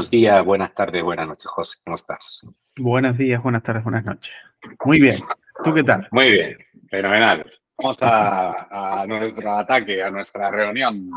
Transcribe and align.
Buenos 0.00 0.10
días, 0.10 0.44
buenas 0.46 0.74
tardes, 0.74 1.02
buenas 1.02 1.28
noches, 1.28 1.46
José. 1.46 1.78
¿Cómo 1.84 1.94
estás? 1.94 2.40
Buenos 2.78 3.18
días, 3.18 3.42
buenas 3.42 3.62
tardes, 3.62 3.84
buenas 3.84 4.02
noches. 4.02 4.32
Muy 4.86 4.98
bien. 4.98 5.16
¿Tú 5.62 5.74
qué 5.74 5.84
tal? 5.84 6.08
Muy 6.10 6.32
bien, 6.32 6.56
fenomenal. 6.88 7.44
Vamos 7.76 7.98
a, 8.00 9.04
nuestro 9.06 9.52
ataque, 9.52 10.02
a 10.02 10.10
nuestra 10.10 10.50
reunión. 10.50 11.10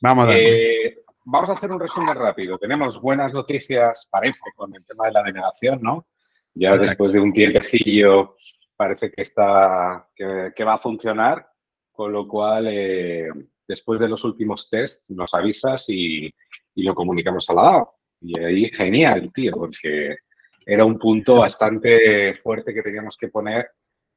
Vamos 0.00 0.30
a 0.30 0.32
eh, 0.36 0.98
Vamos 1.26 1.48
a 1.48 1.52
hacer 1.52 1.70
un 1.70 1.78
resumen 1.78 2.16
rápido. 2.16 2.58
Tenemos 2.58 3.00
buenas 3.00 3.32
noticias, 3.32 4.08
parece, 4.10 4.50
con 4.56 4.74
el 4.74 4.84
tema 4.84 5.06
de 5.06 5.12
la 5.12 5.22
denegación, 5.22 5.80
¿no? 5.80 6.08
Ya 6.54 6.76
después 6.76 7.12
de 7.12 7.20
un 7.20 7.32
tiempecillo 7.32 8.34
parece 8.74 9.12
que 9.12 9.22
está 9.22 10.08
que, 10.16 10.64
va 10.64 10.74
a 10.74 10.78
funcionar, 10.78 11.46
con 11.92 12.10
lo 12.10 12.26
cual 12.26 12.66
eh, 12.68 13.28
después 13.68 14.00
de 14.00 14.08
los 14.08 14.24
últimos 14.24 14.68
tests 14.68 15.08
nos 15.12 15.32
avisas 15.34 15.84
y, 15.88 16.34
lo 16.74 16.96
comunicamos 16.96 17.48
a 17.50 17.54
la 17.54 17.62
DAO. 17.62 17.97
Y 18.20 18.38
ahí 18.38 18.70
genial, 18.70 19.32
tío, 19.32 19.52
porque 19.52 20.16
era 20.64 20.84
un 20.84 20.98
punto 20.98 21.36
bastante 21.36 22.34
fuerte 22.34 22.74
que 22.74 22.82
teníamos 22.82 23.16
que 23.16 23.28
poner 23.28 23.70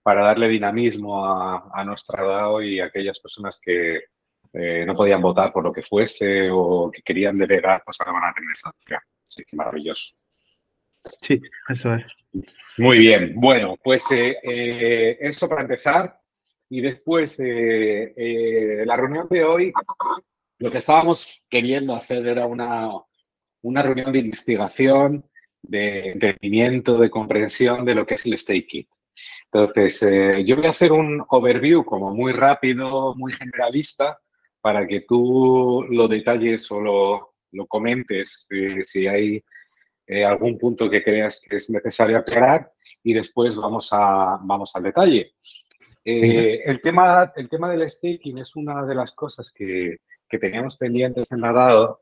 para 0.04 0.24
darle 0.24 0.48
dinamismo 0.48 1.26
a, 1.26 1.70
a 1.74 1.84
nuestra 1.84 2.24
DAO 2.24 2.62
y 2.62 2.80
a 2.80 2.86
aquellas 2.86 3.20
personas 3.20 3.60
que 3.64 4.02
eh, 4.54 4.84
no 4.86 4.96
podían 4.96 5.22
votar 5.22 5.54
por 5.54 5.64
lo 5.64 5.72
que 5.72 5.82
fuese 5.82 6.50
o 6.52 6.92
que 6.92 7.02
querían 7.02 7.38
delegar, 7.38 7.82
pues 7.86 7.98
ahora 8.00 8.20
van 8.20 8.30
a 8.30 8.34
tener 8.34 8.52
esa 8.52 8.70
opción. 8.70 9.00
Así 9.28 9.44
que 9.46 9.56
maravilloso. 9.56 10.16
Sí, 11.22 11.42
eso 11.70 11.96
es. 11.96 12.14
Muy 12.78 13.00
bien. 13.00 13.34
Bueno, 13.36 13.76
pues 13.82 14.12
eh, 14.12 14.38
eh, 14.44 15.18
eso 15.22 15.48
para 15.48 15.62
empezar. 15.62 16.20
Y 16.70 16.80
después, 16.80 17.38
la 17.38 18.96
reunión 18.96 19.28
de 19.30 19.44
hoy, 19.44 19.74
lo 20.60 20.72
que 20.72 20.78
estábamos 20.78 21.44
queriendo 21.50 21.94
hacer 21.94 22.26
era 22.26 22.46
una, 22.46 22.90
una 23.62 23.82
reunión 23.82 24.12
de 24.12 24.20
investigación, 24.20 25.26
de 25.62 26.12
entendimiento, 26.12 26.98
de 26.98 27.10
comprensión 27.10 27.86
de 27.86 27.96
lo 27.96 28.06
que 28.06 28.16
es 28.16 28.26
el 28.26 28.38
staking. 28.38 28.88
Entonces, 29.52 30.00
yo 30.46 30.56
voy 30.56 30.66
a 30.66 30.72
hacer 30.72 30.92
un 30.92 31.24
overview 31.30 31.84
como 31.84 32.14
muy 32.14 32.32
rápido, 32.32 33.14
muy 33.16 33.34
generalista, 33.34 34.18
para 34.62 34.88
que 34.88 35.02
tú 35.02 35.86
lo 35.90 36.08
detalles 36.08 36.72
o 36.72 36.80
lo, 36.80 37.68
comentes 37.68 38.48
eh, 38.52 38.82
si 38.84 39.08
hay 39.08 39.44
eh, 40.08 40.24
algún 40.24 40.58
punto 40.58 40.90
que 40.90 41.04
creas 41.04 41.42
que 41.42 41.58
es 41.58 41.70
necesario 41.70 42.18
aclarar 42.18 42.72
y 43.04 43.14
después 43.14 43.56
vamos, 43.56 43.90
a, 43.92 44.40
vamos 44.42 44.72
al 44.76 44.84
detalle. 44.84 45.34
Eh, 46.06 46.62
el, 46.66 46.82
tema, 46.82 47.32
el 47.36 47.50
tema 47.50 47.70
del 47.70 47.90
staking 47.90 48.38
es 48.38 48.56
una 48.56 48.86
de 48.86 48.96
las 48.96 49.14
cosas 49.14 49.52
que, 49.52 49.98
que 50.30 50.38
teníamos 50.38 50.78
pendientes 50.78 51.32
en 51.32 51.42
la 51.42 51.52
DAO 51.52 52.02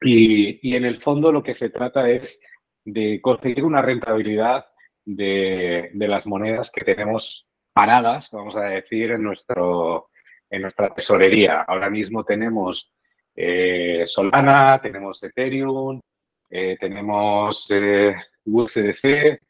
y, 0.00 0.68
y, 0.68 0.76
en 0.76 0.84
el 0.84 1.00
fondo 1.00 1.30
lo 1.32 1.42
que 1.42 1.54
se 1.54 1.70
trata 1.70 2.08
es 2.08 2.40
de 2.84 3.20
conseguir 3.20 3.64
una 3.64 3.82
rentabilidad 3.82 4.64
de, 5.04 5.90
las 5.94 6.26
monedas 6.26 6.70
que 6.70 6.84
tenemos 6.84 7.46
paradas, 7.72 8.30
vamos 8.32 8.56
a 8.56 8.64
decir, 8.64 9.12
en 9.12 9.22
nuestro, 9.22 10.10
en 10.48 10.62
nuestra 10.62 10.94
tesorería. 10.94 11.62
Ahora 11.62 11.90
mismo 11.90 12.24
tenemos 12.24 12.92
eh, 13.34 14.04
Solana, 14.06 14.80
tenemos 14.80 15.22
Ethereum, 15.22 16.00
eh, 16.48 16.76
tenemos 16.78 17.70
eh, 17.70 18.14
USDC 18.44 19.40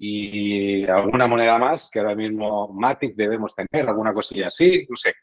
y 0.00 0.86
alguna 0.86 1.26
moneda 1.26 1.58
más 1.58 1.90
que 1.90 1.98
ahora 1.98 2.14
mismo 2.14 2.68
Matic 2.68 3.14
debemos 3.14 3.54
tener, 3.54 3.88
alguna 3.88 4.14
cosilla 4.14 4.48
así, 4.48 4.86
no 4.88 4.96
sé. 4.96 5.14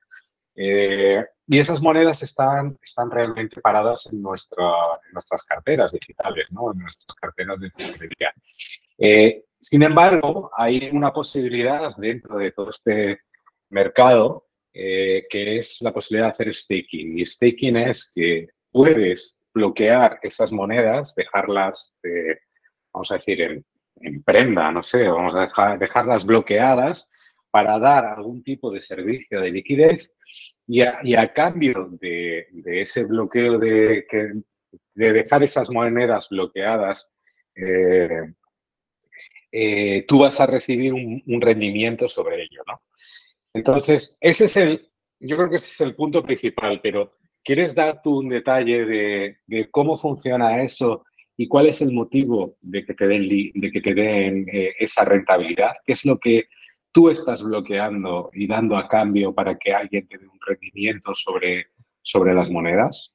Y 0.56 1.60
esas 1.60 1.82
monedas 1.82 2.24
están, 2.24 2.78
están 2.82 3.12
realmente 3.12 3.60
paradas 3.62 4.08
en, 4.12 4.22
nuestra, 4.22 4.66
en 5.06 5.14
nuestras 5.14 5.44
carteras 5.44 5.92
digitales, 5.92 6.48
¿no? 6.52 6.72
en 6.72 6.80
nuestras 6.80 7.16
carteras 7.20 7.60
de 7.60 7.70
tesorería. 7.72 8.34
sin 9.60 9.84
embargo, 9.84 10.52
hay 10.56 10.90
una 10.92 11.12
posibilidad 11.12 11.96
dentro 11.98 12.38
de 12.38 12.52
todo 12.52 12.70
este 12.70 13.20
mercado 13.70 14.46
eh, 14.78 15.26
que 15.30 15.58
es 15.58 15.82
la 15.82 15.94
posibilidad 15.94 16.28
de 16.28 16.32
hacer 16.32 16.54
staking. 16.54 17.18
Y 17.18 17.26
staking 17.26 17.78
es 17.78 18.12
que 18.14 18.50
puedes 18.70 19.40
bloquear 19.54 20.20
esas 20.22 20.52
monedas, 20.52 21.16
dejarlas, 21.16 21.96
eh, 22.04 22.40
vamos 22.92 23.10
a 23.10 23.16
decir, 23.16 23.42
en, 23.42 24.22
prenda, 24.24 24.70
no 24.74 24.84
sé, 24.84 25.08
vamos 25.08 25.34
a 25.34 25.44
dejar, 25.44 25.80
dejarlas 25.80 26.26
bloqueadas 26.26 27.10
para 27.56 27.80
dar 27.80 28.06
algún 28.06 28.44
tipo 28.44 28.70
de 28.70 28.82
servicio 28.82 29.40
de 29.40 29.50
liquidez 29.50 30.14
y 30.68 30.82
a, 30.82 31.32
cambio 31.32 31.88
de, 32.02 32.48
ese 32.66 33.06
bloqueo 33.06 33.58
de, 33.58 34.06
de 34.94 35.14
dejar 35.14 35.42
esas 35.42 35.70
monedas 35.70 36.28
bloqueadas, 36.28 37.14
eh, 37.56 38.34
tú 40.06 40.20
vas 40.20 40.38
a 40.42 40.48
recibir 40.48 40.94
un, 40.94 41.24
un 41.26 41.40
rendimiento 41.40 42.10
sobre 42.10 42.44
ello, 42.44 42.62
¿no? 42.68 42.82
Entonces, 43.54 44.18
ese 44.20 44.46
es 44.46 44.58
el, 44.58 44.90
yo 45.22 45.38
creo 45.38 45.50
que 45.50 45.56
ese 45.56 45.70
es 45.70 45.80
el 45.80 45.96
punto 45.96 46.24
principal, 46.24 46.82
pero 46.84 47.14
¿quieres 47.42 47.74
dar 47.74 48.02
tú 48.02 48.20
un 48.20 48.28
detalle 48.28 49.38
de, 49.48 49.70
cómo 49.72 49.98
funciona 49.98 50.62
eso 50.62 51.06
y 51.38 51.48
cuál 51.48 51.68
es 51.68 51.82
el 51.82 51.94
motivo 51.94 52.58
de 52.60 52.86
que 52.86 52.96
te 52.96 53.08
den, 53.08 53.30
de 53.54 53.72
que 53.72 53.80
te 53.80 53.94
den 53.94 54.46
eh, 54.52 54.74
esa 54.78 55.06
rentabilidad? 55.06 55.72
¿Qué 55.86 55.94
es 55.94 56.04
lo 56.04 56.20
que 56.20 56.50
tú 56.96 57.10
estás 57.10 57.44
bloqueando 57.44 58.30
y 58.32 58.48
dando 58.48 58.78
a 58.78 58.88
cambio 58.88 59.34
para 59.36 59.58
que 59.58 59.74
alguien 59.74 60.08
te 60.08 60.18
dé 60.18 60.26
un 60.26 60.40
rendimiento 60.48 61.14
sobre, 61.14 61.68
sobre 62.02 62.34
las 62.34 62.50
monedas? 62.50 63.14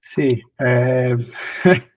Sí, 0.00 0.40
eh, 0.58 1.14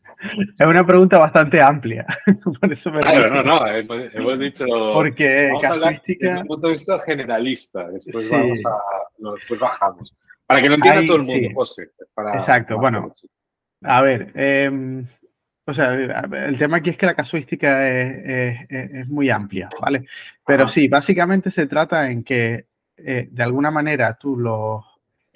Es 0.60 0.66
una 0.66 0.86
pregunta 0.86 1.20
bastante 1.20 1.62
amplia. 1.62 2.06
Por 2.60 2.74
eso 2.74 2.92
me 2.92 3.02
claro, 3.02 3.30
no, 3.30 3.44
no, 3.44 3.68
hemos, 3.68 4.40
dicho. 4.40 4.66
Porque 4.68 5.52
casuística. 5.62 6.30
desde 6.32 6.42
un 6.42 6.48
punto 6.48 6.68
de 6.68 6.74
vista 6.74 7.00
generalista, 7.00 7.88
después, 7.90 8.28
vamos 8.28 8.64
a, 8.66 9.32
después 9.36 9.60
bajamos. 9.60 10.16
Para 10.48 10.62
que 10.62 10.70
lo 10.70 10.76
entienda 10.76 11.06
todo 11.06 11.18
el 11.18 11.24
mundo, 11.24 11.50
José. 11.54 11.92
Exacto, 12.34 12.80
bueno. 12.80 13.14
A 13.84 14.02
ver, 14.02 14.32
em, 14.34 15.06
o 15.70 15.74
sea, 15.74 15.94
el 15.94 16.58
tema 16.58 16.78
aquí 16.78 16.92
es 16.92 16.98
que 16.98 17.06
la 17.06 17.14
casuística 17.14 17.90
es, 17.90 18.66
es, 18.70 19.08
muy 19.10 19.30
amplia, 19.30 19.70
¿vale? 19.82 20.06
Pero 20.46 20.70
sí, 20.70 20.88
básicamente 20.88 21.52
se 21.52 21.68
trata 21.68 22.10
en 22.10 22.24
que 22.24 22.68
eh, 22.96 23.28
de 23.30 23.44
alguna 23.44 23.70
manera 23.70 24.18
tú 24.18 24.38
los 24.38 24.86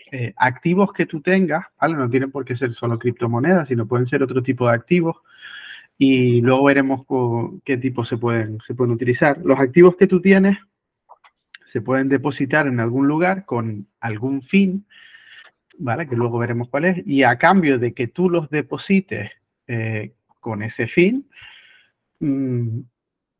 eh, 0.10 0.34
activos 0.38 0.94
que 0.94 1.06
tú 1.06 1.22
tengas, 1.22 1.66
¿vale? 1.80 1.96
No 1.96 2.10
tienen 2.10 2.32
por 2.32 2.46
qué 2.46 2.56
ser 2.56 2.74
solo 2.74 2.98
criptomonedas, 2.98 3.68
sino 3.68 3.88
pueden 3.88 4.08
ser 4.08 4.24
otro 4.24 4.42
tipo 4.42 4.68
de 4.68 4.74
activos. 4.74 5.18
Y 5.98 6.40
luego 6.40 6.64
veremos 6.64 7.06
qué 7.66 7.76
tipos 7.76 8.08
se 8.08 8.18
pueden, 8.18 8.60
se 8.66 8.74
pueden 8.74 8.94
utilizar. 8.94 9.38
Los 9.44 9.60
activos 9.60 9.98
que 9.98 10.08
tú 10.08 10.22
tienes 10.22 10.58
se 11.74 11.82
pueden 11.82 12.08
depositar 12.08 12.68
en 12.68 12.80
algún 12.80 13.06
lugar 13.06 13.44
con 13.46 13.86
algún 14.00 14.44
fin, 14.44 14.86
¿vale? 15.78 16.08
Que 16.08 16.16
luego 16.16 16.40
veremos 16.40 16.70
cuál 16.70 16.86
es. 16.86 17.06
Y 17.06 17.24
a 17.24 17.38
cambio 17.38 17.80
de 17.80 17.94
que 17.94 18.08
tú 18.08 18.30
los 18.30 18.50
deposites 18.50 19.30
eh, 19.68 20.14
con 20.42 20.64
ese 20.64 20.88
fin, 20.88 21.30
mm, 22.20 22.82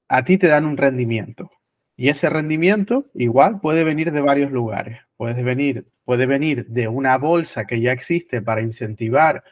a 0.08 0.24
ti 0.24 0.38
te 0.38 0.48
dan 0.48 0.66
un 0.66 0.78
rendimiento. 0.78 1.52
Y 1.98 2.10
ese 2.10 2.30
rendimiento 2.30 3.06
igual 3.14 3.60
puede 3.60 3.84
venir 3.84 4.12
de 4.12 4.22
varios 4.22 4.52
lugares. 4.52 5.00
Puede 5.18 5.44
venir, 5.44 5.86
puede 6.06 6.26
venir 6.26 6.66
de 6.68 6.88
una 6.88 7.18
bolsa 7.18 7.66
que 7.66 7.82
ya 7.82 7.92
existe 7.92 8.42
para 8.42 8.62
incentivar 8.62 9.44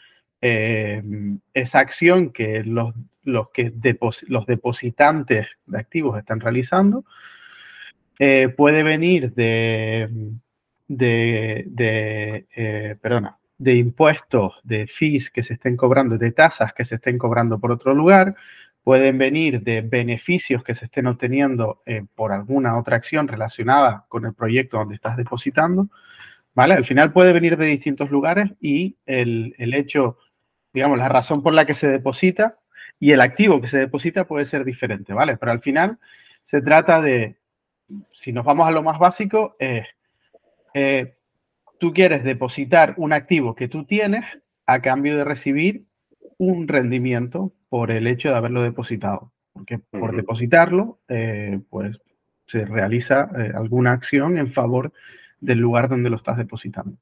eh, 0.41 1.03
esa 1.53 1.79
acción 1.79 2.31
que 2.31 2.63
los, 2.63 2.93
los, 3.23 3.49
que 3.51 3.73
los 4.27 4.45
depositantes 4.45 5.47
de 5.65 5.79
activos 5.79 6.17
están 6.17 6.39
realizando. 6.39 7.03
Eh, 8.17 8.49
puede 8.49 8.83
venir 8.83 9.33
de, 9.33 10.09
de, 10.87 11.63
de 11.67 12.45
eh, 12.55 12.95
perdona, 13.01 13.38
de 13.59 13.75
impuestos, 13.75 14.53
de 14.63 14.87
fees 14.87 15.29
que 15.29 15.43
se 15.43 15.53
estén 15.53 15.77
cobrando, 15.77 16.17
de 16.17 16.31
tasas 16.31 16.73
que 16.73 16.85
se 16.85 16.95
estén 16.95 17.17
cobrando 17.17 17.59
por 17.59 17.71
otro 17.71 17.93
lugar, 17.93 18.35
pueden 18.83 19.17
venir 19.17 19.61
de 19.61 19.81
beneficios 19.81 20.63
que 20.63 20.75
se 20.75 20.85
estén 20.85 21.07
obteniendo 21.07 21.81
eh, 21.85 22.05
por 22.15 22.31
alguna 22.31 22.77
otra 22.77 22.95
acción 22.95 23.27
relacionada 23.27 24.05
con 24.07 24.25
el 24.25 24.33
proyecto 24.33 24.77
donde 24.77 24.95
estás 24.95 25.17
depositando, 25.17 25.89
¿vale? 26.55 26.73
Al 26.73 26.85
final 26.85 27.11
puede 27.11 27.33
venir 27.33 27.57
de 27.57 27.65
distintos 27.65 28.09
lugares 28.09 28.49
y 28.61 28.95
el, 29.05 29.53
hecho, 29.57 30.17
digamos, 30.73 30.97
la 30.97 31.09
razón 31.09 31.43
por 31.43 31.53
la 31.53 31.65
que 31.65 31.75
se 31.75 31.87
deposita 31.87 32.57
y 32.97 33.11
el 33.11 33.21
activo 33.21 33.59
que 33.59 33.67
se 33.67 33.77
deposita 33.77 34.23
puede 34.23 34.45
ser 34.45 34.63
diferente, 34.63 35.13
¿vale? 35.13 35.35
Pero 35.35 35.51
al 35.51 35.59
final 35.59 35.99
se 36.45 36.61
trata 36.61 37.01
de, 37.01 37.35
si 38.13 38.31
nos 38.31 38.45
vamos 38.45 38.67
a 38.67 38.71
lo 38.71 38.83
más 38.83 38.97
básico, 38.99 39.57
es, 39.59 39.85
eh, 40.73 41.18
tú 41.79 41.93
quieres 41.93 42.23
depositar 42.23 42.93
un 42.97 43.13
activo 43.13 43.55
que 43.55 43.67
tú 43.67 43.85
tienes 43.85 44.25
a 44.65 44.81
cambio 44.81 45.17
de 45.17 45.23
recibir 45.23 45.85
un 46.37 46.67
rendimiento 46.67 47.53
por 47.69 47.91
el 47.91 48.07
hecho 48.07 48.29
de 48.29 48.35
haberlo 48.35 48.61
depositado. 48.61 49.31
Porque 49.53 49.79
por 49.79 50.15
depositarlo, 50.15 50.99
eh, 51.07 51.59
pues 51.69 51.97
se 52.47 52.65
realiza 52.65 53.29
eh, 53.37 53.51
alguna 53.55 53.91
acción 53.91 54.37
en 54.37 54.53
favor 54.53 54.93
del 55.39 55.59
lugar 55.59 55.89
donde 55.89 56.09
lo 56.09 56.17
estás 56.17 56.37
depositando. 56.37 56.97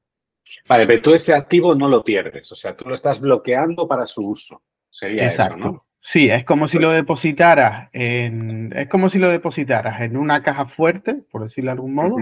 Vale, 0.68 0.86
pero 0.86 1.02
tú 1.02 1.14
ese 1.14 1.34
activo 1.34 1.74
no 1.74 1.88
lo 1.88 2.02
pierdes, 2.02 2.50
o 2.52 2.54
sea, 2.54 2.74
tú 2.74 2.88
lo 2.88 2.94
estás 2.94 3.20
bloqueando 3.20 3.86
para 3.86 4.06
su 4.06 4.28
uso. 4.28 4.62
Sería 4.90 5.30
eso, 5.30 5.56
¿no? 5.56 5.84
Sí, 6.00 6.30
es 6.30 6.44
como 6.44 6.68
si 6.68 6.78
lo 6.78 6.90
depositaras 6.90 7.90
en, 7.92 8.72
es 8.74 8.88
como 8.88 9.10
si 9.10 9.18
lo 9.18 9.28
depositaras 9.28 10.00
en 10.00 10.16
una 10.16 10.42
caja 10.42 10.66
fuerte, 10.66 11.14
por 11.30 11.42
decirlo 11.42 11.70
de 11.70 11.72
algún 11.72 11.94
modo, 11.94 12.16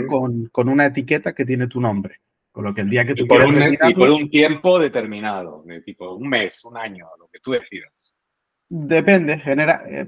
con, 0.51 0.69
una 0.69 0.87
etiqueta 0.87 1.35
que 1.35 1.45
tiene 1.45 1.69
tu 1.69 1.81
nombre. 1.81 2.17
Con 2.57 2.65
lo 2.65 2.73
que 2.73 2.81
el 2.81 2.89
día 2.89 3.05
que 3.05 3.15
tú 3.15 3.25
y 3.25 3.27
por, 3.27 3.45
un, 3.45 3.63
y 3.63 3.95
por 3.95 4.09
un 4.09 4.31
tiempo 4.31 4.79
determinado, 4.79 5.63
de 5.67 5.83
tipo 5.83 6.15
un 6.15 6.27
mes, 6.27 6.65
un 6.65 6.79
año, 6.79 7.07
lo 7.19 7.29
que 7.29 7.39
tú 7.39 7.51
decidas. 7.51 8.15
Depende, 8.71 9.39
genera, 9.41 9.83
eh, 9.87 10.07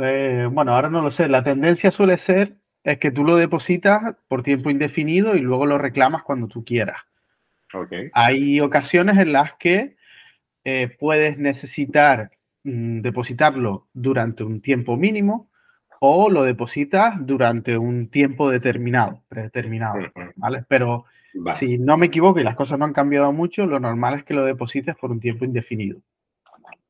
eh, 0.00 0.48
bueno, 0.50 0.74
ahora 0.74 0.90
no 0.90 1.02
lo 1.02 1.12
sé, 1.12 1.28
la 1.28 1.44
tendencia 1.44 1.92
suele 1.92 2.18
ser 2.18 2.56
es 2.82 2.98
que 2.98 3.12
tú 3.12 3.22
lo 3.22 3.36
depositas 3.36 4.16
por 4.26 4.42
tiempo 4.42 4.70
indefinido 4.70 5.36
y 5.36 5.38
luego 5.38 5.66
lo 5.66 5.78
reclamas 5.78 6.24
cuando 6.24 6.48
tú 6.48 6.64
quieras. 6.64 7.00
Okay. 7.72 8.10
Hay 8.12 8.58
ocasiones 8.58 9.16
en 9.18 9.32
las 9.32 9.54
que 9.54 9.94
eh, 10.64 10.96
puedes 10.98 11.38
necesitar 11.38 12.32
mm, 12.64 13.02
depositarlo 13.02 13.86
durante 13.92 14.42
un 14.42 14.60
tiempo 14.62 14.96
mínimo 14.96 15.48
o 16.00 16.28
lo 16.28 16.42
depositas 16.42 17.14
durante 17.20 17.78
un 17.78 18.08
tiempo 18.08 18.50
determinado, 18.50 19.22
predeterminado, 19.28 20.00
¿vale? 20.34 20.64
Pero 20.66 21.04
si 21.58 21.78
no 21.78 21.96
me 21.96 22.06
equivoco 22.06 22.40
y 22.40 22.44
las 22.44 22.56
cosas 22.56 22.78
no 22.78 22.84
han 22.84 22.92
cambiado 22.92 23.32
mucho, 23.32 23.66
lo 23.66 23.80
normal 23.80 24.14
es 24.14 24.24
que 24.24 24.34
lo 24.34 24.44
deposites 24.44 24.96
por 24.96 25.10
un 25.10 25.20
tiempo 25.20 25.44
indefinido. 25.44 26.00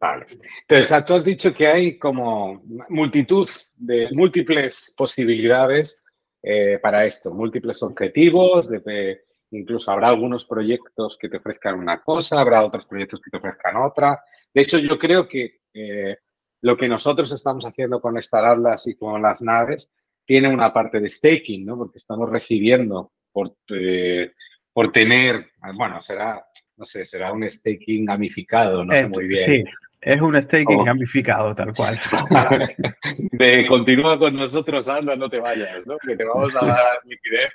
Vale. 0.01 0.27
Entonces, 0.69 1.05
tú 1.07 1.15
has 1.15 1.25
dicho 1.25 1.55
que 1.55 1.67
hay 1.67 1.99
como 1.99 2.63
multitud 2.91 3.49
de 3.77 4.09
múltiples 4.13 4.93
posibilidades 4.97 6.03
eh, 6.43 6.79
para 6.83 7.07
esto, 7.07 7.33
múltiples 7.33 7.83
objetivos, 7.83 8.69
de, 8.69 9.23
incluso 9.51 9.91
habrá 9.91 10.09
algunos 10.09 10.45
proyectos 10.45 11.17
que 11.19 11.29
te 11.29 11.39
ofrezcan 11.39 11.79
una 11.79 12.03
cosa, 12.03 12.41
habrá 12.41 12.65
otros 12.65 12.85
proyectos 12.87 13.21
que 13.23 13.31
te 13.31 13.39
ofrezcan 13.39 13.77
otra. 13.77 14.23
De 14.53 14.61
hecho, 14.61 14.79
yo 14.79 14.99
creo 14.99 15.27
que 15.27 15.61
eh, 15.73 16.19
lo 16.61 16.77
que 16.77 16.89
nosotros 16.89 17.33
estamos 17.33 17.65
haciendo 17.65 18.01
con 18.01 18.19
Atlas 18.19 18.87
y 18.87 18.95
con 18.97 19.23
las 19.23 19.41
naves 19.41 19.91
tiene 20.25 20.49
una 20.49 20.73
parte 20.73 21.01
de 21.01 21.09
staking, 21.09 21.65
¿no? 21.65 21.77
Porque 21.77 21.99
estamos 21.99 22.29
recibiendo 22.29 23.13
por, 23.35 23.57
eh, 23.69 24.31
por 24.73 24.93
tener, 24.93 25.49
bueno, 25.75 26.01
será, 26.01 26.43
no 26.77 26.85
sé, 26.85 27.05
será 27.05 27.33
un 27.33 27.49
staking 27.49 28.07
gamificado, 28.07 28.85
no 28.85 28.97
sé 28.97 29.09
muy 29.09 29.27
bien. 29.27 29.45
Sí, 29.45 29.65
es 30.01 30.21
un 30.21 30.41
staking 30.41 30.81
oh. 30.81 30.85
gamificado, 30.85 31.55
tal 31.55 31.75
cual. 31.75 32.01
de 33.33 33.67
continúa 33.67 34.19
con 34.19 34.37
nosotros, 34.37 34.89
anda, 34.89 35.17
no 35.17 35.29
te 35.29 35.41
vayas, 35.41 35.85
¿no? 35.87 35.99
Que 35.99 36.17
te 36.17 36.25
vamos 36.25 36.55
a 36.55 36.65
dar 36.65 36.99
liquidez, 37.05 37.53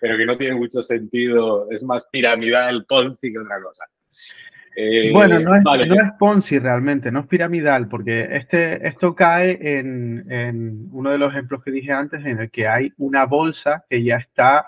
pero 0.00 0.16
que 0.16 0.26
no 0.26 0.36
tiene 0.36 0.54
mucho 0.54 0.82
sentido, 0.82 1.66
es 1.70 1.82
más 1.82 2.06
piramidal 2.12 2.84
Ponzi 2.86 3.32
que 3.32 3.38
otra 3.38 3.60
cosa. 3.62 3.84
Eh, 4.74 5.10
bueno, 5.12 5.38
no 5.40 5.56
es, 5.56 5.62
no 5.86 5.94
es, 5.94 6.12
Ponzi 6.18 6.58
realmente, 6.58 7.10
no 7.10 7.20
es 7.20 7.26
piramidal, 7.26 7.88
porque 7.88 8.26
este, 8.30 8.86
esto 8.86 9.14
cae 9.14 9.58
en, 9.78 10.24
en, 10.30 10.88
uno 10.92 11.10
de 11.10 11.18
los 11.18 11.32
ejemplos 11.32 11.62
que 11.62 11.70
dije 11.70 11.92
antes, 11.92 12.24
en 12.24 12.40
el 12.40 12.50
que 12.50 12.66
hay 12.66 12.92
una 12.96 13.26
bolsa 13.26 13.84
que 13.88 14.02
ya 14.02 14.16
está 14.16 14.66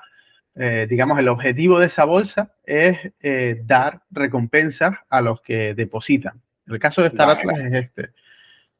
eh, 0.56 0.87
digamos, 0.89 1.19
el 1.19 1.29
objetivo 1.29 1.81
de 1.81 1.87
esa 1.87 2.05
bolsa 2.05 2.53
es 2.65 2.99
eh, 3.21 3.62
dar 3.65 4.03
recompensas 4.11 4.95
a 5.09 5.21
los 5.21 5.41
que 5.41 5.75
depositan. 5.75 6.41
El 6.67 6.79
caso 6.79 7.03
de 7.03 7.09
Star 7.09 7.31
Atlas 7.31 7.59
es 7.59 7.73
este. 7.73 8.11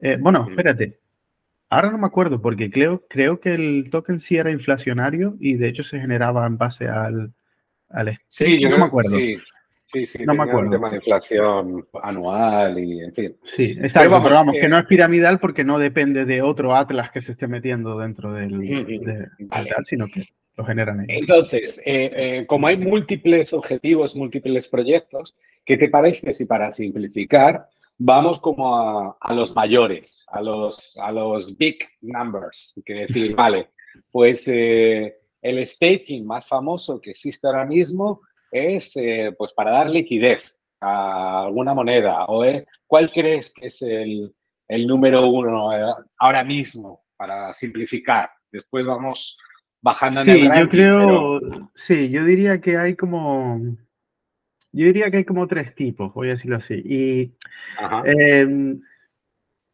Eh, 0.00 0.17
bueno, 0.21 0.47
espérate. 0.49 0.99
Ahora 1.71 1.91
no 1.91 1.99
me 1.99 2.06
acuerdo 2.06 2.41
porque 2.41 2.71
creo, 2.71 3.05
creo 3.09 3.41
que 3.41 3.55
el 3.55 3.88
token 3.91 4.21
sí 4.21 4.37
era 4.37 4.50
inflacionario 4.50 5.37
y 5.41 5.55
de 5.55 5.69
hecho 5.69 5.82
se 5.82 5.99
generaba 5.99 6.47
en 6.47 6.56
base 6.56 6.87
al... 6.87 7.32
al 7.88 8.21
sí, 8.29 8.61
yo 8.61 8.69
no 8.69 8.79
me 8.79 8.85
acuerdo. 8.85 9.17
Sí, 9.85 10.06
sí, 10.06 10.25
no 10.25 10.35
me 10.35 10.44
acuerdo. 10.44 10.67
Un 10.67 10.71
tema 10.71 10.91
de 10.91 10.97
inflación 10.97 11.87
anual 12.03 12.79
y 12.79 13.00
en 13.03 13.12
fin. 13.12 13.37
Sí, 13.44 13.76
exacto, 13.81 14.23
pero 14.23 14.37
vamos, 14.37 14.55
que... 14.59 14.69
no 14.69 14.79
es 14.79 14.87
piramidal 14.87 15.41
porque 15.41 15.65
no 15.65 15.79
depende 15.79 16.25
de 16.25 16.43
otro 16.43 16.76
Atlas 16.76 17.11
que 17.11 17.21
se 17.21 17.32
esté 17.32 17.49
metiendo 17.49 17.99
dentro 17.99 18.32
del, 18.32 18.61
de, 18.61 19.29
tal, 19.50 19.85
sino 19.87 20.06
que 20.06 20.29
lo 20.56 20.64
generan 20.64 21.04
Entonces, 21.08 21.78
eh, 21.84 22.10
eh, 22.14 22.46
como 22.46 22.66
hay 22.66 22.76
múltiples 22.76 23.52
objetivos, 23.52 24.14
múltiples 24.14 24.68
proyectos, 24.68 25.36
¿qué 25.64 25.76
te 25.76 25.88
parece 25.88 26.32
si 26.32 26.44
para 26.44 26.70
simplificar 26.70 27.68
vamos 27.96 28.40
como 28.40 29.16
a, 29.20 29.34
los 29.34 29.54
mayores, 29.54 30.26
a 30.28 30.40
los, 30.40 30.96
a 30.98 31.10
los 31.10 31.56
big 31.56 31.78
numbers? 32.00 32.80
Que 32.84 32.94
decir, 32.94 33.34
vale, 33.36 33.70
pues 34.10 34.46
eh, 34.46 35.16
el 35.42 35.66
staking 35.66 36.26
más 36.26 36.46
famoso 36.46 37.00
que 37.00 37.10
existe 37.10 37.46
ahora 37.46 37.66
mismo 37.66 38.20
es 38.50 38.94
pues 39.36 39.52
para 39.52 39.72
dar 39.72 39.90
liquidez 39.90 40.56
a 40.80 41.42
alguna 41.46 41.74
moneda. 41.74 42.26
¿O 42.26 42.44
cuál 42.86 43.10
crees 43.10 43.52
que 43.52 43.66
es 43.66 43.82
el, 43.82 44.32
el 44.68 44.86
número 44.86 45.26
uno 45.26 45.70
ahora 46.18 46.44
mismo 46.44 47.02
para 47.16 47.52
simplificar? 47.52 48.30
Después 48.52 48.86
vamos 48.86 49.36
bajando 49.84 50.22
en 50.22 50.26
sí, 50.26 50.48
yo 50.58 50.69
creo, 50.70 51.40
sí, 51.75 52.08
yo 52.08 52.25
diría 52.25 52.58
que 52.62 52.78
hay 52.78 52.96
como, 52.96 53.60
yo 54.72 54.86
diría 54.86 55.10
que 55.10 55.19
hay 55.19 55.25
como 55.26 55.46
tres 55.46 55.75
tipos, 55.75 56.12
voy 56.14 56.28
a 56.28 56.32
decirlo 56.32 56.56
así. 56.56 56.75
Y 56.75 57.32
em, 58.06 58.81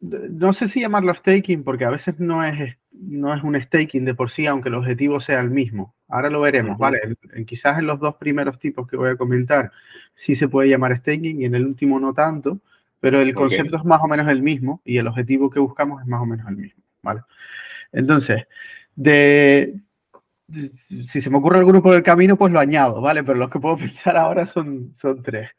no 0.01 0.51
sé 0.51 0.67
si 0.67 0.81
llamarlo 0.81 1.13
staking 1.13 1.63
porque 1.63 1.85
a 1.85 1.89
veces 1.89 2.19
no 2.19 2.43
es, 2.43 2.77
no 2.91 3.33
es 3.33 3.41
un 3.41 3.59
staking 3.59 4.03
de 4.03 4.13
por 4.13 4.31
sí, 4.31 4.45
aunque 4.47 4.67
el 4.67 4.75
objetivo 4.75 5.21
sea 5.21 5.39
el 5.39 5.49
mismo. 5.49 5.95
Ahora 6.09 6.29
lo 6.29 6.41
veremos, 6.41 6.77
¿vale? 6.77 6.99
quizás 7.47 7.79
en 7.79 7.87
los 7.87 8.01
dos 8.01 8.15
primeros 8.15 8.59
tipos 8.59 8.89
que 8.89 8.97
voy 8.97 9.11
a 9.11 9.15
comentar 9.15 9.71
sí 10.15 10.35
se 10.35 10.49
puede 10.49 10.67
llamar 10.67 10.97
staking 10.97 11.41
y 11.41 11.45
en 11.45 11.55
el 11.55 11.65
último 11.65 12.01
no 12.01 12.13
tanto, 12.13 12.59
pero 12.99 13.21
el 13.21 13.33
concepto 13.33 13.77
es 13.77 13.85
más 13.85 14.01
o 14.03 14.09
menos 14.09 14.27
el 14.27 14.41
mismo 14.41 14.81
y 14.83 14.97
el 14.97 15.07
objetivo 15.07 15.49
que 15.49 15.61
buscamos 15.61 16.01
es 16.01 16.07
más 16.07 16.21
o 16.21 16.25
menos 16.25 16.45
el 16.49 16.57
mismo, 16.57 16.83
¿vale? 17.01 17.21
Entonces, 17.93 18.45
de, 18.95 19.79
si 21.07 21.21
se 21.21 21.29
me 21.29 21.37
ocurre 21.37 21.59
alguno 21.59 21.81
por 21.81 21.95
el 21.95 22.03
camino, 22.03 22.37
pues 22.37 22.51
lo 22.51 22.59
añado, 22.59 23.01
¿vale? 23.01 23.23
Pero 23.23 23.37
los 23.37 23.49
que 23.49 23.59
puedo 23.59 23.77
pensar 23.77 24.17
ahora 24.17 24.47
son, 24.47 24.93
son 24.95 25.21
tres. 25.23 25.49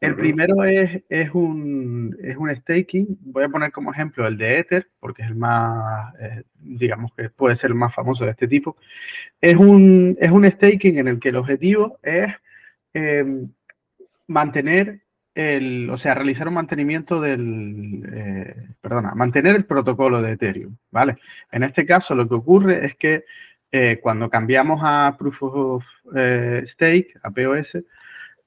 El 0.00 0.14
primero 0.14 0.62
es, 0.64 1.02
es, 1.08 1.30
un, 1.32 2.16
es 2.22 2.36
un 2.36 2.54
staking, 2.54 3.18
voy 3.22 3.44
a 3.44 3.48
poner 3.48 3.72
como 3.72 3.92
ejemplo 3.92 4.26
el 4.26 4.36
de 4.36 4.58
Ether, 4.58 4.88
porque 5.00 5.22
es 5.22 5.28
el 5.28 5.36
más, 5.36 6.14
eh, 6.20 6.42
digamos 6.58 7.12
que 7.16 7.30
puede 7.30 7.56
ser 7.56 7.70
el 7.70 7.76
más 7.76 7.94
famoso 7.94 8.24
de 8.24 8.32
este 8.32 8.46
tipo. 8.46 8.76
Es 9.40 9.56
un, 9.56 10.16
es 10.20 10.30
un 10.30 10.46
staking 10.50 10.98
en 10.98 11.08
el 11.08 11.18
que 11.18 11.30
el 11.30 11.36
objetivo 11.36 11.98
es 12.02 12.30
em, 12.92 13.48
mantener 14.26 15.00
el, 15.34 15.88
o 15.90 15.98
sea, 15.98 16.14
realizar 16.14 16.48
un 16.48 16.54
mantenimiento 16.54 17.20
del, 17.20 18.02
eh, 18.12 18.68
perdona, 18.80 19.14
mantener 19.14 19.54
el 19.56 19.66
protocolo 19.66 20.22
de 20.22 20.32
Ethereum, 20.32 20.76
¿vale? 20.90 21.18
En 21.52 21.62
este 21.62 21.84
caso 21.86 22.14
lo 22.14 22.28
que 22.28 22.34
ocurre 22.34 22.86
es 22.86 22.96
que 22.96 23.24
eh, 23.72 23.98
cuando 24.02 24.30
cambiamos 24.30 24.80
a 24.82 25.16
Proof 25.18 25.42
of 25.42 25.84
eh, 26.14 26.64
Stake, 26.66 27.14
a 27.22 27.30
POS, 27.30 27.78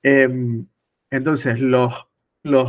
em, 0.03 0.65
entonces 1.11 1.59
los, 1.59 1.93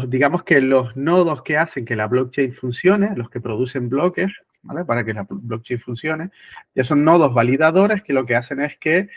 digamos 0.08 0.44
que 0.44 0.60
los 0.60 0.96
nodos 0.96 1.42
que 1.42 1.56
hacen 1.56 1.84
que 1.84 1.96
la 1.96 2.06
blockchain 2.06 2.54
funcione, 2.54 3.14
los 3.16 3.30
que 3.30 3.40
producen 3.40 3.88
bloques, 3.88 4.32
¿vale? 4.62 4.84
Para 4.84 5.04
que 5.04 5.14
la 5.14 5.26
blockchain 5.28 5.80
funcione, 5.80 6.30
ya 6.74 6.84
son 6.84 7.04
nodos 7.04 7.32
validadores 7.34 8.02
que 8.02 8.12
lo 8.12 8.26
que 8.26 8.36
hacen 8.36 8.60
es 8.60 8.76
que 8.78 9.08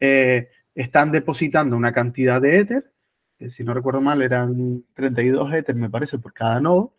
eh, 0.00 0.48
están 0.74 1.12
depositando 1.12 1.76
una 1.76 1.92
cantidad 1.92 2.40
de 2.40 2.60
Ether, 2.60 2.84
que 3.38 3.50
si 3.50 3.64
no 3.64 3.74
recuerdo 3.74 4.00
mal 4.00 4.22
eran 4.22 4.84
32 4.94 5.52
Ether, 5.54 5.74
me 5.74 5.90
parece, 5.90 6.18
por 6.18 6.32
cada 6.32 6.60
nodo, 6.60 6.94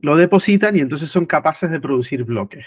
lo 0.00 0.16
depositan 0.16 0.76
y 0.76 0.80
entonces 0.80 1.10
son 1.10 1.26
capaces 1.26 1.70
de 1.70 1.80
producir 1.80 2.24
bloques. 2.24 2.64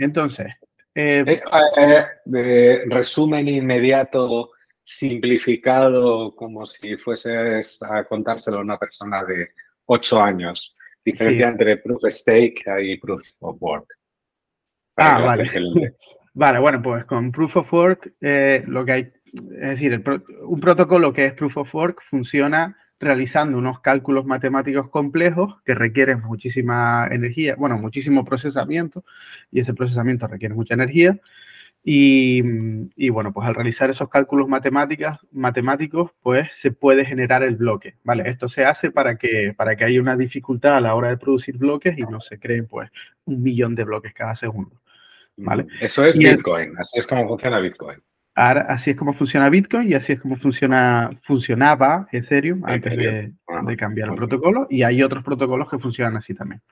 Entonces. 0.00 0.46
Eh, 0.94 1.24
eh, 1.26 2.04
eh, 2.34 2.82
resumen 2.86 3.48
inmediato, 3.48 4.50
simplificado, 4.82 6.34
como 6.34 6.66
si 6.66 6.96
fueses 6.96 7.80
a 7.82 8.04
contárselo 8.04 8.58
a 8.58 8.62
una 8.62 8.78
persona 8.78 9.24
de 9.24 9.50
8 9.86 10.20
años. 10.20 10.76
Diferencia 11.04 11.48
entre 11.48 11.76
proof 11.78 12.04
of 12.04 12.12
stake 12.12 12.62
y 12.82 12.98
proof 12.98 13.22
of 13.40 13.56
work. 13.60 13.86
Ah, 14.96 15.20
vale. 15.20 15.50
vale, 16.34 16.58
bueno, 16.58 16.82
pues 16.82 17.04
con 17.04 17.30
proof 17.30 17.56
of 17.56 17.72
work 17.72 18.12
lo 18.20 18.84
que 18.84 18.92
hay, 18.92 19.12
es 19.32 19.80
decir, 19.80 20.02
un 20.42 20.60
protocolo 20.60 21.12
que 21.12 21.26
es 21.26 21.34
proof 21.34 21.56
of 21.56 21.74
work 21.74 22.02
funciona 22.10 22.76
realizando 23.00 23.58
unos 23.58 23.80
cálculos 23.80 24.26
matemáticos 24.26 24.90
complejos 24.90 25.56
que 25.64 25.74
requieren 25.74 26.20
muchísima 26.20 27.08
energía, 27.10 27.56
bueno, 27.56 27.78
muchísimo 27.78 28.24
procesamiento, 28.24 29.04
y 29.50 29.60
ese 29.60 29.74
procesamiento 29.74 30.26
requiere 30.26 30.54
mucha 30.54 30.74
energía. 30.74 31.18
Y, 31.82 33.08
bueno, 33.08 33.32
pues 33.32 33.48
al 33.48 33.54
realizar 33.54 33.88
esos 33.88 34.10
cálculos 34.10 34.48
matemáticas, 34.48 35.18
matemáticos, 35.32 36.10
pues 36.22 36.46
se 36.60 36.72
puede 36.72 37.06
generar 37.06 37.42
el 37.42 37.56
bloque, 37.56 37.94
¿vale? 38.04 38.28
Esto 38.28 38.50
se 38.50 38.66
hace 38.66 38.90
para 38.90 39.16
que, 39.16 39.54
para 39.56 39.74
que 39.76 39.84
haya 39.84 39.98
una 39.98 40.14
dificultad 40.14 40.76
a 40.76 40.80
la 40.82 40.94
hora 40.94 41.08
de 41.08 41.16
producir 41.16 41.56
bloques 41.56 41.96
y 41.96 42.02
no 42.02 42.20
se 42.20 42.38
creen, 42.38 42.66
pues, 42.66 42.90
un 43.24 43.42
millón 43.42 43.74
de 43.76 43.84
bloques 43.84 44.12
cada 44.12 44.36
segundo, 44.36 44.78
¿vale? 45.38 45.68
Eso 45.80 46.04
es 46.04 46.18
Bitcoin, 46.18 46.74
así 46.76 46.98
es 46.98 47.06
como 47.06 47.26
funciona 47.26 47.58
Bitcoin. 47.60 47.96
Ahora, 48.40 48.62
así 48.70 48.92
es 48.92 48.96
como 48.96 49.12
funciona 49.12 49.50
Bitcoin 49.50 49.90
y 49.90 49.92
así 49.92 50.12
es 50.12 50.20
como 50.20 50.34
funciona, 50.36 51.10
funcionaba 51.24 52.08
Ethereum 52.10 52.64
antes 52.64 52.96
de, 52.96 53.34
cambiar 53.76 54.08
el 54.08 54.14
protocolo. 54.14 54.66
Y 54.70 54.82
hay 54.82 55.02
otros 55.02 55.22
protocolos 55.22 55.68
que 55.68 55.78
funcionan 55.78 56.16
así 56.16 56.32
también. 56.32 56.62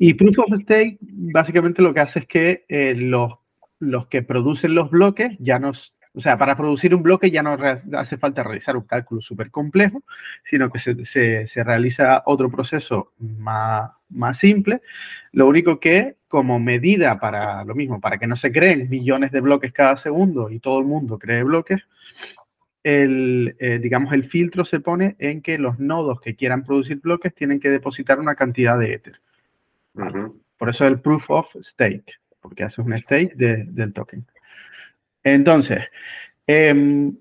Y 0.00 0.14
Proof 0.14 0.38
of 0.38 0.62
Stake 0.62 0.96
básicamente 1.02 1.82
lo 1.82 1.92
que 1.92 2.00
hace 2.00 2.20
es 2.20 2.26
que 2.26 2.64
eh, 2.70 2.94
los, 2.96 3.34
los 3.78 4.06
que 4.06 4.22
producen 4.22 4.74
los 4.74 4.90
bloques 4.90 5.36
ya 5.38 5.58
nos 5.58 5.94
o 6.18 6.20
sea, 6.20 6.36
para 6.36 6.56
producir 6.56 6.96
un 6.96 7.04
bloque 7.04 7.30
ya 7.30 7.44
no 7.44 7.56
hace 7.96 8.16
falta 8.16 8.42
realizar 8.42 8.76
un 8.76 8.82
cálculo 8.82 9.20
súper 9.20 9.52
complejo, 9.52 10.02
sino 10.42 10.68
que 10.68 10.80
se, 10.80 11.62
realiza 11.62 12.24
otro 12.26 12.50
proceso 12.50 13.12
más, 13.20 13.92
más 14.08 14.36
simple. 14.36 14.82
Lo 15.30 15.46
único 15.46 15.78
que, 15.78 16.16
como 16.26 16.58
medida 16.58 17.20
para 17.20 17.62
lo 17.62 17.76
mismo, 17.76 18.00
para 18.00 18.18
que 18.18 18.26
no 18.26 18.34
se 18.34 18.50
creen 18.50 18.90
millones 18.90 19.30
de 19.30 19.40
bloques 19.40 19.72
cada 19.72 19.96
segundo 19.96 20.50
y 20.50 20.58
todo 20.58 20.80
el 20.80 20.86
mundo 20.86 21.20
cree 21.20 21.44
bloques, 21.44 21.86
el, 22.82 23.54
eh, 23.60 23.78
digamos, 23.80 24.12
el 24.12 24.24
filtro 24.24 24.64
se 24.64 24.80
pone 24.80 25.14
en 25.20 25.40
que 25.40 25.56
los 25.56 25.78
nodos 25.78 26.20
que 26.20 26.34
quieran 26.34 26.64
producir 26.64 26.98
bloques 26.98 27.32
tienen 27.32 27.60
que 27.60 27.70
depositar 27.70 28.18
una 28.18 28.34
cantidad 28.34 28.76
de 28.76 28.94
Ether. 28.94 29.20
Por 30.58 30.68
eso 30.68 30.84
el 30.84 30.98
proof 30.98 31.30
of 31.30 31.46
stake, 31.62 32.18
porque 32.40 32.64
hace 32.64 32.80
un 32.82 32.98
stake 32.98 33.36
del 33.36 33.92
token. 33.92 34.26
Entonces, 35.24 35.84
em, 36.46 37.14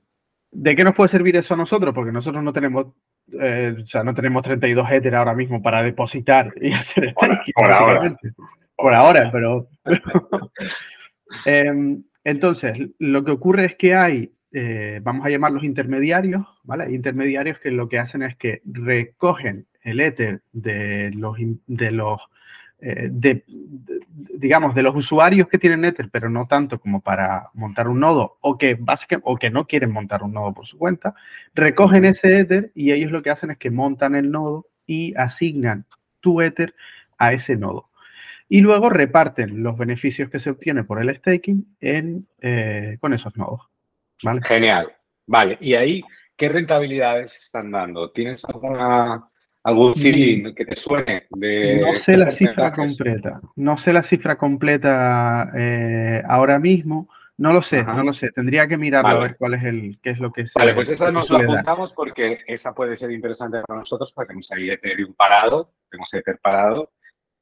¿de 0.51 0.75
qué 0.75 0.83
nos 0.83 0.95
puede 0.95 1.09
servir 1.09 1.35
eso 1.35 1.53
a 1.53 1.57
nosotros? 1.57 1.93
Porque 1.93 2.11
nosotros 2.11 2.43
no 2.43 2.53
tenemos, 2.53 2.87
eh, 3.39 3.75
o 3.83 3.87
sea, 3.87 4.03
no 4.03 4.13
tenemos 4.13 4.43
32 4.43 4.91
Ether 4.91 5.15
ahora 5.15 5.33
mismo 5.33 5.61
para 5.61 5.83
depositar 5.83 6.53
y 6.61 6.73
hacer 6.73 7.11
staking. 7.11 7.53
Por, 7.55 7.71
ahora. 7.71 8.17
Por 8.75 8.93
ahora, 8.93 9.29
pero... 9.31 9.67
Em, 11.43 12.03
entonces, 12.23 12.77
lo 12.99 13.25
que 13.25 13.31
ocurre 13.31 13.65
es 13.65 13.75
que 13.75 13.95
hay, 13.95 14.31
eh, 14.53 15.01
vamos 15.03 15.25
a 15.25 15.29
llamarlos 15.29 15.65
intermediarios, 15.65 16.45
¿vale? 16.63 16.89
Intermediarios 16.93 17.59
que 17.59 17.69
lo 17.69 17.89
que 17.89 17.99
hacen 17.99 18.23
es 18.23 18.37
que 18.37 18.61
recogen 18.65 19.65
el 19.81 19.99
Ether 19.99 20.41
de 20.53 21.11
los, 21.13 21.37
de 21.67 21.91
los 21.91 22.21
eh, 22.79 23.07
de, 23.09 23.43
digamos, 23.47 24.75
de 24.75 24.83
los 24.83 24.95
usuarios 24.95 25.47
que 25.47 25.57
tienen 25.57 25.83
Ether, 25.83 26.09
pero 26.11 26.29
no 26.29 26.47
tanto 26.47 26.79
como 26.79 27.01
para 27.01 27.49
montar 27.53 27.87
un 27.87 27.99
nodo 27.99 28.37
o 28.41 28.57
que, 28.57 28.77
o 29.23 29.37
que 29.37 29.49
no 29.49 29.65
quieren 29.65 29.91
montar 29.91 30.21
un 30.21 30.33
nodo 30.33 30.53
por 30.53 30.67
su 30.67 30.77
cuenta, 30.77 31.15
recogen 31.55 32.05
ese 32.05 32.39
Ether 32.39 32.71
y 32.75 32.91
ellos 32.91 33.11
lo 33.11 33.23
que 33.23 33.31
hacen 33.31 33.51
es 33.51 33.57
que 33.57 33.71
montan 33.71 34.13
el 34.13 34.29
nodo 34.31 34.67
y 34.85 35.15
asignan 35.15 35.85
tu 36.19 36.41
Ether 36.41 36.75
a 37.17 37.33
ese 37.33 37.55
nodo. 37.55 37.89
Y 38.47 38.61
luego 38.61 38.89
reparten 38.89 39.63
los 39.63 39.77
beneficios 39.77 40.29
que 40.29 40.39
se 40.39 40.51
obtienen 40.51 40.85
por 40.85 41.01
el 41.01 41.13
staking 41.17 41.75
en, 41.81 42.27
eh, 42.41 42.97
con 43.01 43.13
esos 43.13 43.35
nodos. 43.35 43.61
¿vale? 44.23 44.41
Genial. 44.43 44.93
Vale, 45.25 45.57
y 45.59 45.73
ahí, 45.73 46.03
¿qué 46.37 46.47
rentabilidades 46.47 47.37
están 47.37 47.71
dando? 47.71 48.11
¿Tienes 48.11 48.45
alguna 48.45 49.27
algún 49.67 49.95
feeling 49.95 50.53
que 50.53 50.65
te 50.65 50.75
suene 50.75 51.27
de 51.29 51.81
no 51.81 51.97
sé 51.97 52.17
la 52.17 52.31
cifra 52.31 52.71
completa 52.71 53.41
no 53.55 53.77
sé 53.77 53.93
la 53.93 54.03
cifra 54.03 54.37
completa 54.37 55.51
eh, 55.55 56.23
ahora 56.27 56.59
mismo 56.59 57.09
no 57.37 57.53
lo 57.53 57.61
sé 57.61 57.83
no 57.83 58.03
lo 58.03 58.13
sé 58.13 58.31
tendría 58.31 58.67
que 58.67 58.77
mirarlo 58.77 59.09
a 59.09 59.19
ver 59.19 59.37
cuál 59.37 59.53
es 59.55 59.63
el 59.63 59.99
qué 60.01 60.11
es 60.11 60.19
lo 60.19 60.31
que 60.31 60.45
vale 60.55 60.73
pues 60.73 60.89
esa 60.89 61.11
nos 61.11 61.29
lo 61.29 61.37
apuntamos 61.37 61.93
porque 61.93 62.39
esa 62.47 62.73
puede 62.73 62.97
ser 62.97 63.11
interesante 63.11 63.61
para 63.67 63.79
nosotros 63.79 64.11
porque 64.13 64.29
tenemos 64.29 64.51
ahí 64.51 64.69
Ethereum 64.69 65.13
parado 65.13 65.71
tenemos 65.89 66.13
Ether 66.13 66.39
parado. 66.41 66.91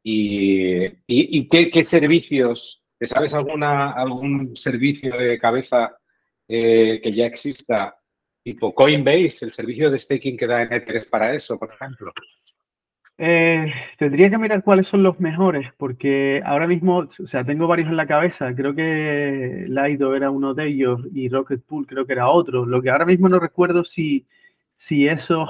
Y, 0.04 0.86
y, 1.08 1.50
qué, 1.50 1.84
servicios 1.84 2.84
sabes 3.02 3.34
alguna 3.34 3.92
algún 3.92 4.56
servicio 4.56 5.18
de 5.18 5.40
cabeza 5.40 5.98
eh, 6.48 7.02
que 7.04 7.12
ya 7.12 7.26
exista 7.26 7.98
Tipo 8.46 8.76
Coinbase, 8.76 9.44
el 9.44 9.54
servicio 9.54 9.90
de 9.90 9.98
staking 9.98 10.38
que 10.38 10.46
da 10.46 10.62
en 10.62 10.72
Ether 10.72 10.98
es 10.98 11.10
para 11.10 11.34
eso, 11.34 11.58
por 11.58 11.74
ejemplo. 11.74 12.14
Eh, 13.18 13.74
tendría 13.98 14.30
que 14.30 14.38
mirar 14.38 14.64
cuáles 14.64 14.88
son 14.88 15.02
los 15.02 15.20
mejores, 15.20 15.68
porque 15.78 16.44
ahora 16.46 16.68
mismo, 16.68 16.98
o 17.00 17.28
sea, 17.28 17.44
tengo 17.44 17.66
varios 17.66 17.90
en 17.90 17.98
la 17.98 18.06
cabeza. 18.06 18.54
Creo 18.54 18.76
que 18.76 19.66
Lido 19.68 20.16
era 20.16 20.30
uno 20.30 20.54
de 20.54 20.68
ellos 20.68 21.02
y 21.12 21.28
Rocket 21.28 21.64
Pool 21.64 21.88
creo 21.88 22.06
que 22.06 22.14
era 22.14 22.30
otro. 22.30 22.68
Lo 22.68 22.84
que 22.84 22.92
ahora 22.92 23.08
mismo 23.08 23.28
no 23.30 23.40
recuerdo 23.40 23.84
si, 23.84 24.28
si 24.78 25.08
esos. 25.08 25.50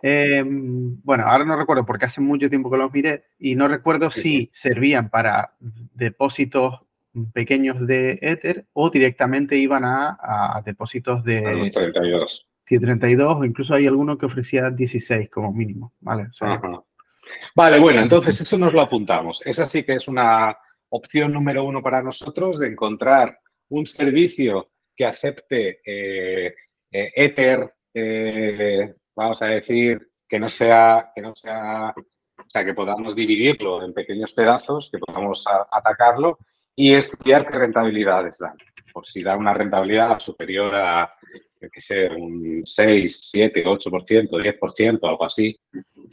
Em, 0.00 0.96
bueno, 1.02 1.24
ahora 1.26 1.44
no 1.44 1.56
recuerdo 1.56 1.84
porque 1.84 2.04
hace 2.04 2.20
mucho 2.20 2.48
tiempo 2.48 2.70
que 2.70 2.76
los 2.76 2.92
miré 2.92 3.24
y 3.40 3.56
no 3.56 3.66
recuerdo 3.66 4.12
si 4.12 4.52
servían 4.54 5.08
para 5.08 5.54
depósitos 5.94 6.80
pequeños 7.32 7.86
de 7.86 8.18
Ether 8.20 8.66
o 8.72 8.90
directamente 8.90 9.56
iban 9.56 9.84
a, 9.84 10.62
depósitos 10.64 11.24
de... 11.24 11.46
A 11.46 11.52
los 11.52 11.70
32. 11.70 12.46
Sí, 12.66 12.78
32 12.78 13.36
o 13.36 13.44
incluso 13.44 13.74
hay 13.74 13.86
alguno 13.86 14.16
que 14.16 14.26
ofrecía 14.26 14.70
16 14.70 15.28
como 15.30 15.52
mínimo, 15.52 15.92
¿vale? 16.00 16.28
Vale, 17.54 17.78
bueno, 17.78 18.00
entonces 18.00 18.40
eso 18.40 18.58
nos 18.58 18.72
lo 18.72 18.80
apuntamos. 18.80 19.42
Esa 19.44 19.66
sí 19.66 19.84
que 19.84 19.94
es 19.94 20.08
una 20.08 20.56
opción 20.90 21.32
número 21.32 21.64
uno 21.64 21.82
para 21.82 22.02
nosotros 22.02 22.58
de 22.58 22.68
encontrar 22.68 23.38
un 23.68 23.86
servicio 23.86 24.70
que 24.94 25.04
acepte 25.04 25.80
eh, 25.84 26.54
eh, 26.90 27.12
Ether, 27.14 27.74
eh, 27.92 28.94
vamos 29.14 29.42
a 29.42 29.46
decir, 29.46 30.10
que 30.28 30.38
no 30.38 30.48
sea, 30.48 31.12
que 31.14 31.22
no 31.22 31.34
sea, 31.34 31.92
o 31.96 32.48
sea, 32.48 32.64
que 32.64 32.74
podamos 32.74 33.14
dividirlo 33.14 33.84
en 33.84 33.92
pequeños 33.92 34.32
pedazos, 34.32 34.88
que 34.90 34.98
podamos 34.98 35.44
atacarlo 35.70 36.38
y 36.76 36.94
estudiar 36.94 37.46
qué 37.46 37.58
rentabilidades 37.58 38.38
dan. 38.38 38.56
Por 38.92 39.06
si 39.06 39.22
da 39.22 39.36
una 39.36 39.54
rentabilidad 39.54 40.18
superior 40.18 40.74
a, 40.74 41.10
que 41.72 41.80
sé, 41.80 42.08
un 42.08 42.62
6, 42.64 43.20
7, 43.22 43.64
8%, 43.64 44.28
10%, 44.30 45.08
algo 45.08 45.24
así. 45.24 45.56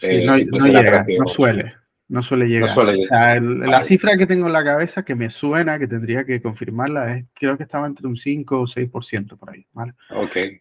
Eh, 0.01 0.25
no, 0.25 0.37
llega, 0.37 1.05
no 1.19 1.27
suele. 1.27 1.73
No 2.11 2.21
suele 2.21 2.45
llegar. 2.45 3.41
la 3.41 3.83
cifra 3.85 4.17
que 4.17 4.27
tengo 4.27 4.47
en 4.47 4.51
la 4.51 4.65
cabeza 4.65 5.03
que 5.03 5.15
me 5.15 5.29
suena, 5.29 5.79
que 5.79 5.87
tendría 5.87 6.25
que 6.25 6.41
confirmarla, 6.41 7.15
es 7.15 7.25
creo 7.33 7.55
que 7.55 7.63
estaba 7.63 7.87
entre 7.87 8.05
un 8.05 8.17
5 8.17 8.59
o 8.59 8.67
6% 8.67 9.37
por 9.37 9.49
ahí. 9.49 9.65
¿vale? 9.71 9.93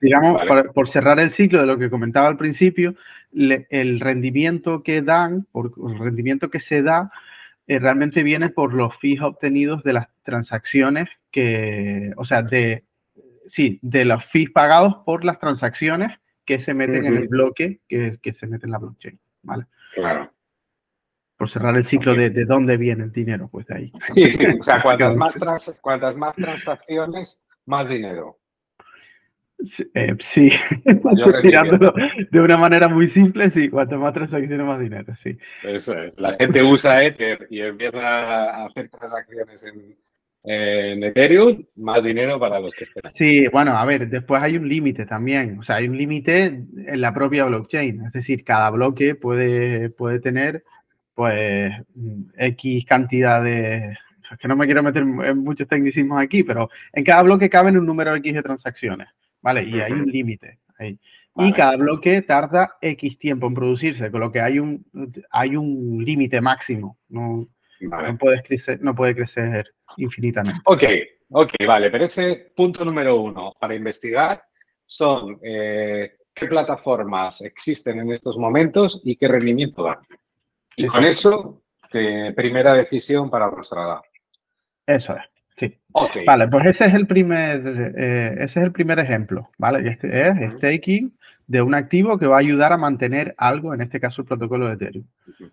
Digamos, 0.00 0.40
Por, 0.72 0.88
cerrar 0.88 1.18
el 1.18 1.32
ciclo 1.32 1.60
de 1.60 1.66
lo 1.66 1.76
que 1.76 1.90
comentaba 1.90 2.28
al 2.28 2.36
principio, 2.36 2.94
el 3.32 3.98
rendimiento 3.98 4.84
que 4.84 5.02
dan, 5.02 5.44
por, 5.50 5.72
el 5.88 5.98
rendimiento 5.98 6.50
que 6.50 6.60
se 6.60 6.82
da, 6.82 7.10
eh, 7.66 7.78
realmente 7.78 8.22
viene 8.22 8.50
por 8.50 8.74
los 8.74 8.96
fees 8.98 9.20
obtenidos 9.20 9.82
de 9.82 9.92
las 9.92 10.08
transacciones 10.22 11.08
que, 11.30 12.12
o 12.16 12.24
sea, 12.24 12.42
de, 12.42 12.84
sí, 13.48 13.78
de 13.82 14.04
los 14.04 14.24
fees 14.26 14.50
pagados 14.50 14.96
por 15.04 15.24
las 15.24 15.38
transacciones 15.38 16.18
que 16.44 16.60
se 16.60 16.74
meten 16.74 17.04
en 17.04 17.16
el 17.16 17.28
bloque 17.28 17.80
que, 17.88 18.18
que, 18.20 18.32
se 18.32 18.46
mete 18.46 18.66
en 18.66 18.72
la 18.72 18.78
blockchain, 18.78 19.18
¿vale? 19.42 19.66
Claro. 19.94 20.32
Por 21.36 21.48
cerrar 21.48 21.76
el 21.76 21.86
ciclo 21.86 22.14
de, 22.14 22.30
de 22.30 22.44
dónde 22.44 22.76
viene 22.76 23.04
el 23.04 23.12
dinero, 23.12 23.48
pues 23.48 23.66
de 23.66 23.74
ahí. 23.76 23.92
Sí, 24.10 24.32
sí, 24.32 24.46
o 24.46 24.62
sea, 24.62 24.82
cuantas 24.82 25.14
más, 25.14 25.34
cuantas 25.80 26.16
más 26.16 26.34
transacciones, 26.34 27.40
más 27.66 27.88
dinero. 27.88 28.39
Eh, 29.94 30.16
sí, 30.20 30.50
tirándolo 31.42 31.92
de 32.30 32.40
una 32.40 32.56
manera 32.56 32.88
muy 32.88 33.08
simple, 33.08 33.50
sí, 33.50 33.68
cuanto 33.68 33.98
más 33.98 34.14
transacciones, 34.14 34.66
más 34.66 34.80
dinero, 34.80 35.14
sí. 35.16 35.36
Eso 35.62 35.92
es. 35.98 36.18
La 36.18 36.34
gente 36.34 36.62
usa 36.62 37.04
Ether 37.04 37.46
y 37.50 37.60
empieza 37.60 37.98
a 37.98 38.66
hacer 38.66 38.88
transacciones 38.88 39.66
en, 39.66 39.96
en 40.44 41.04
Ethereum, 41.04 41.64
más 41.76 42.02
dinero 42.02 42.40
para 42.40 42.58
los 42.60 42.74
que 42.74 42.84
esperan. 42.84 43.12
Sí, 43.14 43.46
bueno, 43.48 43.76
a 43.76 43.84
ver, 43.84 44.08
después 44.08 44.42
hay 44.42 44.56
un 44.56 44.68
límite 44.68 45.04
también, 45.04 45.58
o 45.58 45.62
sea, 45.62 45.76
hay 45.76 45.88
un 45.88 45.96
límite 45.96 46.44
en 46.44 47.00
la 47.00 47.12
propia 47.12 47.44
blockchain, 47.44 48.06
es 48.06 48.12
decir, 48.12 48.44
cada 48.44 48.70
bloque 48.70 49.14
puede, 49.14 49.90
puede 49.90 50.20
tener, 50.20 50.64
pues, 51.14 51.72
X 52.36 52.84
cantidad 52.86 53.42
de... 53.42 53.96
Es 54.30 54.38
que 54.38 54.46
no 54.46 54.54
me 54.54 54.64
quiero 54.64 54.82
meter 54.82 55.02
en 55.02 55.38
muchos 55.38 55.66
tecnicismos 55.66 56.22
aquí, 56.22 56.44
pero 56.44 56.70
en 56.92 57.02
cada 57.02 57.22
bloque 57.22 57.50
caben 57.50 57.76
un 57.76 57.84
número 57.84 58.14
X 58.14 58.32
de 58.32 58.42
transacciones. 58.42 59.08
¿Vale? 59.42 59.64
Y 59.64 59.80
hay 59.80 59.92
un 59.92 60.06
límite 60.06 60.58
ahí. 60.78 60.98
Y 61.36 61.52
cada 61.52 61.76
bloque 61.76 62.22
tarda 62.22 62.76
X 62.80 63.18
tiempo 63.18 63.46
en 63.46 63.54
producirse, 63.54 64.10
con 64.10 64.20
lo 64.20 64.32
que 64.32 64.40
hay 64.40 64.58
un, 64.58 64.84
hay 65.30 65.56
un 65.56 66.04
límite 66.04 66.40
máximo. 66.40 66.98
No, 67.08 67.46
no, 67.80 68.18
puedes 68.18 68.42
crecer, 68.42 68.80
no 68.82 68.94
puede 68.94 69.14
crecer 69.14 69.72
infinitamente. 69.96 70.60
Ok, 70.64 70.82
ok, 71.30 71.52
vale. 71.66 71.90
Pero 71.90 72.04
ese 72.04 72.52
punto 72.54 72.84
número 72.84 73.20
uno 73.20 73.54
para 73.58 73.74
investigar 73.74 74.42
son 74.84 75.38
eh, 75.42 76.12
qué 76.34 76.46
plataformas 76.46 77.40
existen 77.42 78.00
en 78.00 78.12
estos 78.12 78.36
momentos 78.36 79.00
y 79.04 79.16
qué 79.16 79.28
rendimiento 79.28 79.84
dan. 79.84 79.98
Y 80.76 80.86
con 80.86 81.04
eso, 81.04 81.62
primera 81.90 82.74
decisión 82.74 83.30
para 83.30 83.50
trasladar. 83.50 84.02
Eso 84.86 85.14
es. 85.14 85.29
Sí. 85.60 85.76
Vale, 86.26 86.48
pues 86.48 86.64
ese 86.64 86.86
es 86.86 86.94
el 86.94 87.06
primer, 87.06 87.92
eh, 87.98 88.34
ese 88.38 88.60
es 88.60 88.64
el 88.64 88.72
primer 88.72 88.98
ejemplo, 88.98 89.50
¿vale? 89.58 89.90
Este 89.90 90.28
es 90.28 90.54
staking 90.56 91.12
de 91.46 91.60
un 91.60 91.74
activo 91.74 92.18
que 92.18 92.26
va 92.26 92.36
a 92.36 92.40
ayudar 92.40 92.72
a 92.72 92.78
mantener 92.78 93.34
algo, 93.36 93.74
en 93.74 93.82
este 93.82 94.00
caso 94.00 94.22
el 94.22 94.28
protocolo 94.28 94.68
de 94.68 94.74
Ethereum. 94.74 95.04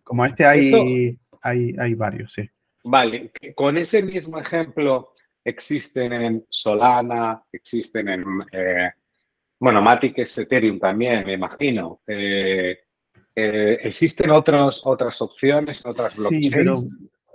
Como 0.06 0.26
este 0.26 0.46
hay, 0.46 1.18
hay, 1.42 1.76
hay 1.78 1.94
varios, 1.96 2.32
sí. 2.32 2.50
Vale, 2.86 3.32
con 3.54 3.78
ese 3.78 4.02
mismo 4.02 4.40
ejemplo, 4.40 5.12
existen 5.44 6.14
en 6.14 6.46
Solana, 6.48 7.44
existen 7.52 8.08
en, 8.08 8.24
eh, 8.54 8.92
bueno, 9.60 9.82
Matic 9.82 10.20
es 10.20 10.38
Ethereum 10.38 10.80
también, 10.80 11.26
me 11.26 11.34
imagino. 11.34 12.00
Eh, 12.08 12.78
¿Existen 13.36 14.32
otros, 14.32 14.82
otras 14.86 15.22
opciones, 15.22 15.86
otras 15.86 16.16
blockchains? 16.16 16.46
Sí, 16.46 16.52
pero, 16.52 16.74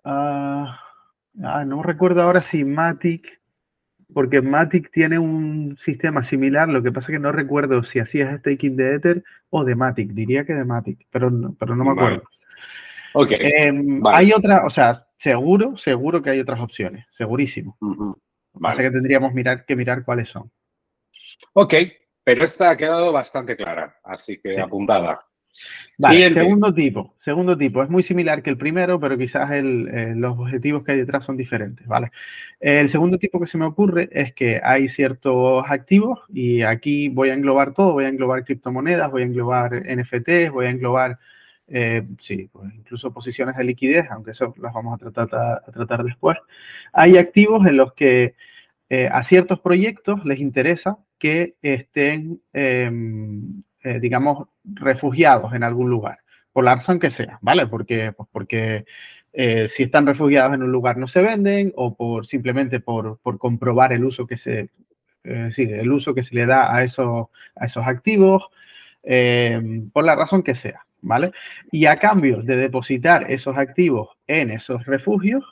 ah, 0.05 0.81
ah, 1.43 1.65
no 1.65 1.83
recuerdo 1.83 2.23
ahora 2.23 2.43
si 2.43 2.65
Matic, 2.65 3.27
porque 4.13 4.43
Matic 4.43 4.91
tiene 4.91 5.19
un 5.19 5.77
sistema 5.79 6.25
similar, 6.25 6.69
lo 6.69 6.83
que 6.83 6.93
pasa 6.93 7.07
es 7.07 7.13
que 7.13 7.19
no 7.19 7.33
recuerdo 7.33 7.83
si 7.85 7.99
hacías 7.99 8.39
staking 8.41 8.77
de 8.77 8.95
Ether 8.97 9.25
o 9.51 9.65
de 9.65 9.75
Matic, 9.75 10.11
diría 10.13 10.45
que 10.45 10.55
de 10.55 10.65
Matic, 10.65 11.07
pero, 11.11 11.31
pero 11.59 11.77
no 11.77 11.85
me 11.85 11.91
acuerdo. 11.93 12.23
Ok. 13.15 13.33
Em, 13.33 14.03
hay 14.07 14.33
otra, 14.33 14.67
o 14.67 14.71
sea, 14.71 15.07
seguro, 15.19 15.77
seguro 15.77 16.23
que 16.23 16.31
hay 16.31 16.41
otras 16.41 16.61
opciones, 16.61 17.07
segurísimo. 17.13 17.77
Uh 17.81 18.15
que 18.77 18.91
tendríamos 18.91 19.33
mirar, 19.33 19.65
que 19.65 19.77
mirar 19.77 20.05
cuáles 20.05 20.29
son. 20.29 20.51
Ok, 21.55 21.75
pero 22.25 22.45
esta 22.45 22.71
ha 22.71 22.77
quedado 22.77 23.13
bastante 23.13 23.57
clara, 23.57 23.97
así 24.05 24.39
que 24.39 24.61
apuntada. 24.61 25.25
Vale, 25.99 26.33
segundo 26.33 26.73
tipo, 26.73 27.15
segundo 27.21 27.57
tipo, 27.57 27.83
es 27.83 27.91
muy 27.91 28.03
similar 28.03 28.43
que 28.43 28.51
el 28.51 28.57
primero, 28.57 28.99
pero 28.99 29.19
quizás 29.19 29.51
eh, 29.53 30.15
los 30.17 30.39
objetivos 30.39 30.83
que 30.83 30.93
hay 30.93 30.99
detrás 30.99 31.25
son 31.25 31.37
diferentes, 31.37 31.87
¿vale? 31.87 32.11
El 32.59 32.89
segundo 32.89 33.19
tipo 33.19 33.39
que 33.39 33.47
se 33.47 33.59
me 33.59 33.67
ocurre 33.67 34.09
es 34.13 34.33
que 34.35 34.61
hay 34.63 34.89
ciertos 34.89 35.65
activos 35.69 36.21
y 36.33 36.63
aquí 36.63 37.09
voy 37.09 37.31
a 37.31 37.35
englobar 37.35 37.75
todo, 37.75 37.93
voy 37.93 38.05
a 38.05 38.09
englobar 38.09 38.45
criptomonedas, 38.45 39.11
voy 39.11 39.23
a 39.23 39.27
englobar 39.27 39.75
NFTs, 39.75 40.51
voy 40.51 40.67
a 40.67 40.71
englobar, 40.71 41.19
eh, 41.69 42.07
sí, 42.21 42.49
pues 42.51 42.73
incluso 42.75 43.13
posiciones 43.13 43.57
de 43.57 43.65
liquidez, 43.65 44.07
aunque 44.11 44.31
eso 44.31 44.55
las 44.61 44.73
vamos 44.73 44.95
a 44.95 45.11
tratar, 45.11 45.63
a 45.67 45.71
tratar 45.71 46.03
después. 46.03 46.39
Hay 46.93 47.19
activos 47.19 47.67
en 47.67 47.77
los 47.77 47.93
que 47.93 48.35
eh, 48.89 49.09
a 49.11 49.25
ciertos 49.25 49.61
proyectos 49.61 50.25
les 50.25 50.41
interesa 50.41 50.99
que 51.19 51.55
estén 51.63 52.41
em, 52.53 53.63
eh, 53.85 53.99
digamos, 54.01 54.49
refugiados 54.65 55.53
en 55.55 55.65
algún 55.65 55.91
lugar, 55.91 56.19
por 56.53 56.65
la 56.65 56.77
razón 56.77 57.01
que 57.01 57.11
sea, 57.11 57.39
¿vale? 57.41 57.67
Porque, 57.67 58.13
pues 58.13 58.29
porque 58.31 58.85
eh, 59.33 59.69
si 59.71 59.85
están 59.85 60.07
refugiados 60.07 60.55
en 60.55 60.63
un 60.63 60.71
lugar 60.71 60.99
no 60.99 61.09
se 61.09 61.23
venden 61.23 61.73
o 61.75 61.97
por 61.97 62.27
simplemente 62.27 62.81
por, 62.81 63.19
por 63.19 63.39
comprobar 63.39 63.93
el 63.93 64.05
uso 64.05 64.27
que 64.27 64.37
se, 64.37 64.71
eh, 65.25 65.51
el 65.57 65.91
uso 65.91 66.15
que 66.15 66.23
se 66.23 66.35
le 66.35 66.47
da 66.47 66.75
a 66.75 66.85
esos, 66.85 67.29
a 67.57 67.67
esos 67.67 67.87
activos, 67.87 68.49
por 69.93 70.05
la 70.05 70.15
razón 70.15 70.45
que 70.45 70.55
sea, 70.55 70.87
¿vale? 71.01 71.33
Y 71.73 71.87
a 71.87 71.99
cambio 71.99 72.43
de 72.43 72.57
depositar 72.57 73.29
esos 73.33 73.57
activos 73.57 74.11
en 74.29 74.53
esos 74.53 74.87
refugios, 74.87 75.45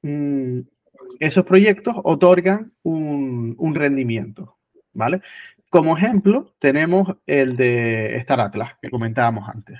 mm, 0.00 0.60
esos 1.20 1.44
proyectos 1.44 1.96
otorgan 2.02 2.72
un, 2.82 3.54
un 3.58 3.74
rendimiento, 3.74 4.56
¿vale? 4.94 5.20
Como 5.70 5.96
ejemplo, 5.96 6.54
tenemos 6.58 7.16
el 7.26 7.56
de 7.56 8.16
Star 8.18 8.40
Atlas, 8.40 8.72
que 8.80 8.90
comentábamos 8.90 9.48
antes. 9.48 9.78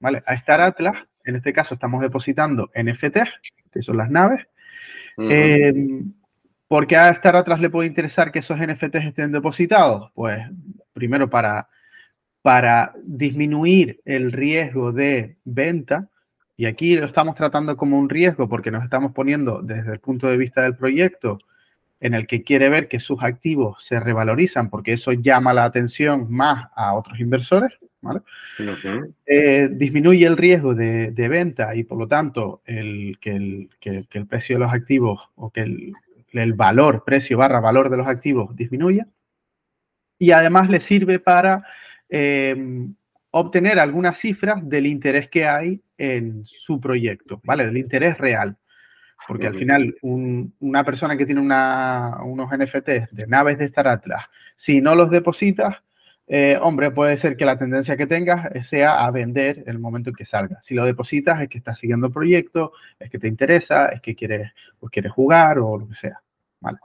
¿Vale? 0.00 0.22
A 0.26 0.34
Star 0.34 0.60
Atlas, 0.60 0.96
en 1.24 1.36
este 1.36 1.52
caso, 1.52 1.74
estamos 1.74 2.02
depositando 2.02 2.70
NFTs, 2.74 3.30
que 3.72 3.82
son 3.82 3.96
las 3.96 4.10
naves. 4.10 4.46
Em, 5.16 6.12
¿Por 6.68 6.86
qué 6.86 6.96
a 6.96 7.10
Star 7.10 7.36
Atlas 7.36 7.60
le 7.60 7.70
puede 7.70 7.88
interesar 7.88 8.32
que 8.32 8.40
esos 8.40 8.58
NFTs 8.58 9.06
estén 9.06 9.32
depositados? 9.32 10.10
Pues 10.14 10.40
primero 10.92 11.28
para, 11.30 11.68
para 12.42 12.92
disminuir 13.02 14.00
el 14.04 14.32
riesgo 14.32 14.92
de 14.92 15.36
venta, 15.44 16.08
y 16.56 16.66
aquí 16.66 16.96
lo 16.96 17.06
estamos 17.06 17.34
tratando 17.34 17.76
como 17.76 17.98
un 17.98 18.08
riesgo 18.08 18.48
porque 18.48 18.70
nos 18.70 18.84
estamos 18.84 19.12
poniendo 19.12 19.60
desde 19.62 19.92
el 19.92 20.00
punto 20.00 20.28
de 20.28 20.36
vista 20.36 20.62
del 20.62 20.76
proyecto 20.76 21.38
en 22.04 22.12
el 22.12 22.26
que 22.26 22.42
quiere 22.42 22.68
ver 22.68 22.88
que 22.88 23.00
sus 23.00 23.22
activos 23.22 23.82
se 23.82 23.98
revalorizan 23.98 24.68
porque 24.68 24.92
eso 24.92 25.12
llama 25.12 25.54
la 25.54 25.64
atención 25.64 26.30
más 26.30 26.68
a 26.76 26.92
otros 26.92 27.18
inversores, 27.18 27.72
¿vale? 28.02 28.20
Eh, 29.24 29.70
disminuye 29.72 30.26
el 30.26 30.36
riesgo 30.36 30.74
de, 30.74 31.28
venta 31.30 31.74
y 31.74 31.82
por 31.84 31.96
lo 31.96 32.06
tanto 32.06 32.60
el, 32.66 33.16
que, 33.22 33.68
el, 34.10 34.26
precio 34.28 34.56
de 34.56 34.64
los 34.66 34.74
activos 34.74 35.18
o 35.34 35.50
que 35.50 35.62
el, 35.62 36.52
valor, 36.52 37.04
precio 37.06 37.38
barra 37.38 37.60
valor 37.60 37.88
de 37.88 37.96
los 37.96 38.06
activos 38.06 38.54
disminuya. 38.54 39.06
Y 40.18 40.32
además 40.32 40.68
le 40.68 40.82
sirve 40.82 41.20
para 41.20 41.64
eh, 42.10 42.54
obtener 43.30 43.78
algunas 43.78 44.18
cifras 44.18 44.68
del 44.68 44.84
interés 44.84 45.30
que 45.30 45.46
hay 45.46 45.80
en 45.96 46.44
su 46.44 46.78
proyecto, 46.82 47.40
¿vale? 47.44 47.64
Del 47.64 47.78
interés 47.78 48.18
real. 48.18 48.58
Porque 49.26 49.46
al 49.46 49.54
final, 49.54 49.94
una 50.02 50.84
persona 50.84 51.16
que 51.16 51.26
tiene 51.26 51.40
unos 51.40 52.50
NFTs 52.50 53.14
de 53.14 53.26
naves 53.26 53.58
de 53.58 53.66
Star 53.66 53.88
Atlas, 53.88 54.24
si 54.56 54.80
no 54.80 54.94
los 54.94 55.10
depositas, 55.10 55.76
eh, 56.26 56.58
hombre, 56.60 56.90
puede 56.90 57.18
ser 57.18 57.36
que 57.36 57.44
la 57.44 57.58
tendencia 57.58 57.96
que 57.96 58.06
tengas 58.06 58.48
sea 58.68 59.04
a 59.04 59.10
vender 59.10 59.58
en 59.58 59.68
el 59.68 59.78
momento 59.78 60.10
en 60.10 60.16
que 60.16 60.24
salga. 60.24 60.60
Si 60.62 60.74
lo 60.74 60.84
depositas 60.84 61.40
es 61.42 61.48
que 61.48 61.58
estás 61.58 61.78
siguiendo 61.78 62.06
el 62.06 62.12
proyecto, 62.12 62.72
es 62.98 63.10
que 63.10 63.18
te 63.18 63.28
interesa, 63.28 63.86
es 63.88 64.00
que 64.00 64.14
quieres, 64.14 64.52
pues 64.78 64.90
quieres 64.90 65.12
jugar 65.12 65.58
o 65.58 65.78
lo 65.78 65.88
que 65.88 65.94
sea. 65.96 66.20
¿vale? 66.60 66.78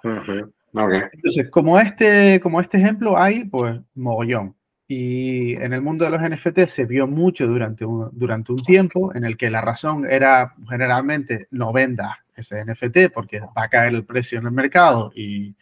Entonces, 1.14 1.50
como 1.50 1.80
este, 1.80 2.40
como 2.42 2.60
este 2.60 2.78
ejemplo 2.78 3.18
hay, 3.18 3.46
pues 3.46 3.80
mogollón. 3.96 4.56
Y 4.92 5.54
en 5.54 5.72
el 5.74 5.84
mundo 5.84 6.04
de 6.04 6.10
los 6.10 6.20
NFT 6.20 6.74
se 6.74 6.86
vio 6.86 7.06
mucho 7.06 7.46
durante 7.46 7.86
un, 7.86 8.10
durante 8.12 8.52
un 8.52 8.64
tiempo 8.64 9.14
en 9.14 9.24
el 9.24 9.38
que 9.38 9.52
la 9.52 9.62
razón 9.62 10.10
era 10.10 10.56
generalmente 10.68 11.48
no 11.52 11.72
venda 11.72 12.26
ese 12.36 12.66
NFT 12.66 13.14
porque 13.14 13.40
va 13.40 13.66
a 13.66 13.70
caer 13.70 13.94
el 13.94 14.04
precio 14.04 14.40
en 14.40 14.48
el 14.48 14.52
mercado 14.52 15.12
y, 15.16 15.54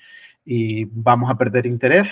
y 0.46 0.86
vamos 0.86 1.30
a 1.30 1.36
perder 1.36 1.66
interés. 1.66 2.08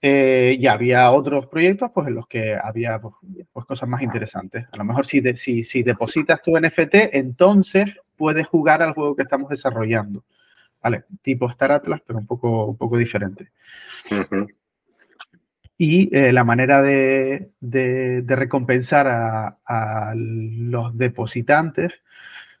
Eh, 0.00 0.56
y 0.60 0.68
había 0.68 1.10
otros 1.10 1.48
proyectos 1.48 1.90
pues, 1.92 2.06
en 2.06 2.14
los 2.14 2.28
que 2.28 2.54
había 2.54 3.00
pues, 3.00 3.14
pues 3.52 3.66
cosas 3.66 3.88
más 3.88 4.00
interesantes. 4.00 4.64
A 4.70 4.76
lo 4.76 4.84
mejor 4.84 5.06
si, 5.06 5.20
si, 5.36 5.64
si, 5.64 5.82
depositas 5.82 6.40
tu 6.40 6.56
NFT, 6.56 7.14
entonces 7.14 7.88
puedes 8.16 8.46
jugar 8.46 8.80
al 8.80 8.94
juego 8.94 9.16
que 9.16 9.22
estamos 9.22 9.50
desarrollando. 9.50 10.22
¿Vale? 10.80 11.02
Tipo 11.20 11.50
Star 11.50 11.72
Atlas, 11.72 12.00
pero 12.06 12.20
un 12.20 12.26
poco, 12.28 12.66
un 12.66 12.76
poco 12.76 12.96
diferente 12.96 13.50
y 15.84 16.16
eh, 16.16 16.30
la 16.30 16.44
manera 16.44 16.80
de, 16.80 17.50
recompensar 18.28 19.08
a, 19.08 20.14
los 20.14 20.96
depositantes 20.96 21.92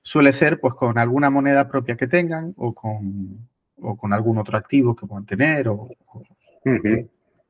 suele 0.02 0.32
ser 0.32 0.58
pues 0.58 0.74
con 0.74 0.98
alguna 0.98 1.30
moneda 1.30 1.68
propia 1.68 1.96
que 1.96 2.08
tengan 2.08 2.52
o 2.56 2.74
con, 2.74 3.48
con 3.96 4.12
algún 4.12 4.38
otro 4.38 4.58
activo 4.58 4.96
que 4.96 5.06
puedan 5.06 5.24
tener 5.24 5.68
o, 5.68 5.88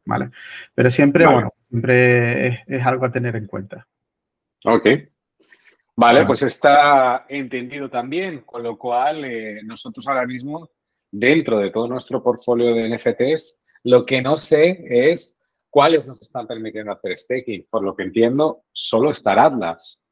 ¿vale? 0.04 0.28
Pero 0.74 0.90
siempre, 0.90 1.24
bueno, 1.24 1.54
siempre 1.70 2.48
es, 2.66 2.84
algo 2.84 3.06
a 3.06 3.12
tener 3.12 3.34
en 3.36 3.46
cuenta. 3.46 3.86
Ok. 4.66 4.86
Vale, 5.96 6.26
pues 6.26 6.42
está 6.42 7.24
entendido 7.30 7.88
también, 7.88 8.40
con 8.40 8.62
lo 8.62 8.76
cual 8.76 9.24
eh, 9.24 9.62
nosotros 9.64 10.06
ahora 10.06 10.26
mismo, 10.26 10.68
dentro 11.10 11.58
de 11.60 11.70
todo 11.70 11.88
nuestro 11.88 12.22
portfolio 12.22 12.74
de 12.74 12.94
NFTs, 12.94 13.58
lo 13.84 14.04
que 14.04 14.20
no 14.20 14.36
sé 14.36 14.84
es 14.86 15.38
¿Cuáles 15.72 16.04
nos 16.06 16.20
están 16.20 16.46
permitiendo 16.46 16.92
hacer 16.92 17.18
staking? 17.18 17.66
Por 17.70 17.82
lo 17.82 17.96
que 17.96 18.02
entiendo, 18.02 18.64
solo 18.72 19.10
Star 19.12 19.38
Atlas. 19.38 20.04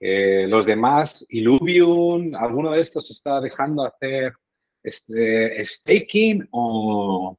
Eh, 0.00 0.46
los 0.48 0.66
demás, 0.66 1.24
Illuvium, 1.28 2.34
¿alguno 2.34 2.72
de 2.72 2.80
estos 2.80 3.12
está 3.12 3.40
dejando 3.40 3.84
hacer 3.84 4.32
este, 4.82 5.64
staking 5.64 6.48
o, 6.50 7.38